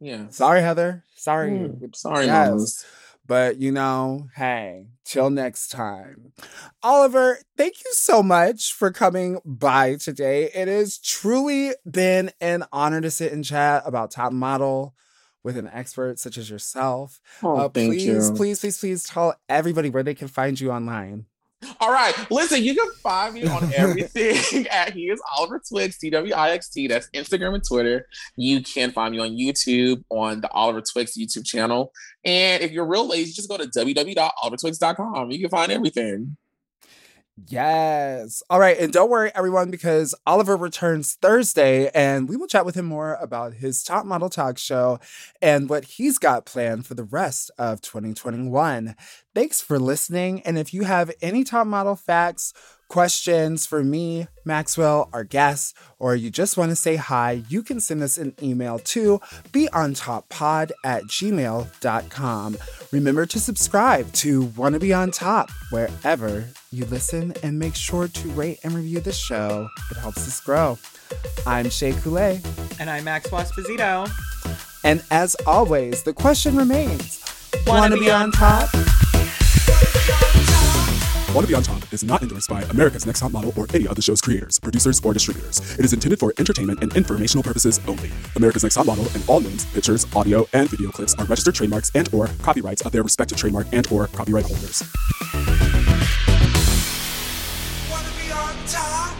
[0.00, 0.28] Yeah.
[0.28, 1.02] Sorry, Heather.
[1.18, 1.50] Sorry.
[1.50, 2.48] Mm, Sorry, Yes.
[2.48, 2.84] mamas.
[3.26, 6.32] But you know, hey, till next time.
[6.82, 10.50] Oliver, thank you so much for coming by today.
[10.54, 14.94] It has truly been an honor to sit and chat about top model
[15.44, 17.20] with an expert such as yourself.
[17.42, 18.34] Oh, uh, thank please, you.
[18.34, 21.26] please, please, please tell everybody where they can find you online.
[21.80, 22.14] All right.
[22.30, 26.50] Listen, you can find me on everything at he is Oliver Twixt, T W I
[26.50, 26.86] X T.
[26.86, 28.06] That's Instagram and Twitter.
[28.36, 31.92] You can find me on YouTube on the Oliver Twixt YouTube channel.
[32.24, 35.30] And if you're real lazy, just go to www.olivertwixt.com.
[35.30, 36.36] You can find everything.
[37.46, 38.42] Yes.
[38.50, 38.76] All right.
[38.78, 43.14] And don't worry, everyone, because Oliver returns Thursday and we will chat with him more
[43.20, 44.98] about his top model talk show
[45.40, 48.96] and what he's got planned for the rest of 2021.
[49.34, 50.40] Thanks for listening.
[50.42, 52.52] And if you have any top model facts,
[52.88, 57.80] questions for me, Maxwell, our guests, or you just want to say hi, you can
[57.80, 59.20] send us an email to
[59.52, 62.56] beontoppod at gmail.com.
[62.90, 68.28] Remember to subscribe to Wanna Be On Top wherever you listen and make sure to
[68.30, 69.68] rate and review the show.
[69.90, 70.78] It helps us grow.
[71.46, 72.40] I'm Shea Coulee,
[72.80, 74.10] And I'm Max Esposito.
[74.84, 77.22] and as always, the question remains
[77.66, 78.68] Wanna be on top?
[81.34, 83.86] Want to Be on Top is not endorsed by America's Next Top Model or any
[83.86, 85.78] of the show's creators, producers, or distributors.
[85.78, 88.10] It is intended for entertainment and informational purposes only.
[88.36, 91.90] America's Next Top Model and all names, pictures, audio, and video clips are registered trademarks
[91.94, 94.82] and or copyrights of their respective trademark and or copyright holders.
[97.90, 99.14] Wanna be on top?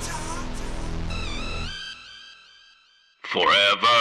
[3.24, 3.98] Forever.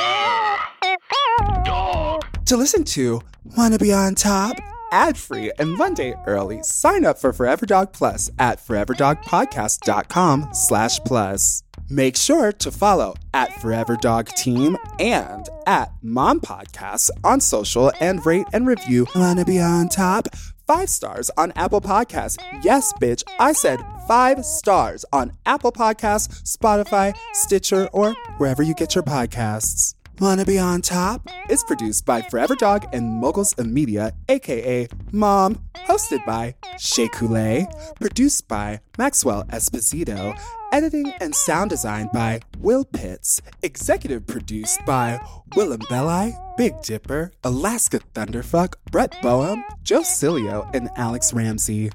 [1.65, 2.25] Dog.
[2.45, 3.21] To listen to
[3.57, 4.55] Wanna Be on Top
[4.91, 11.63] ad-free and one day early, sign up for Forever Dog Plus at foreverdogpodcast.com slash plus.
[11.89, 18.25] Make sure to follow at Forever Dog Team and at Mom Podcasts on social and
[18.25, 20.27] rate and review Wanna Be on Top
[20.67, 22.37] five stars on Apple Podcasts.
[22.61, 28.93] Yes, bitch, I said five stars on Apple Podcasts, Spotify, Stitcher, or wherever you get
[28.93, 29.95] your podcasts.
[30.19, 35.61] Wanna Be On Top is produced by Forever Dog and Moguls of Media, aka Mom,
[35.87, 37.67] hosted by Shea Coulee,
[37.99, 40.35] produced by Maxwell Esposito,
[40.71, 45.19] editing and sound design by Will Pitts, executive produced by
[45.55, 51.91] Willem Belli, Big Dipper, Alaska Thunderfuck, Brett Boehm, Joe Cilio, and Alex Ramsey.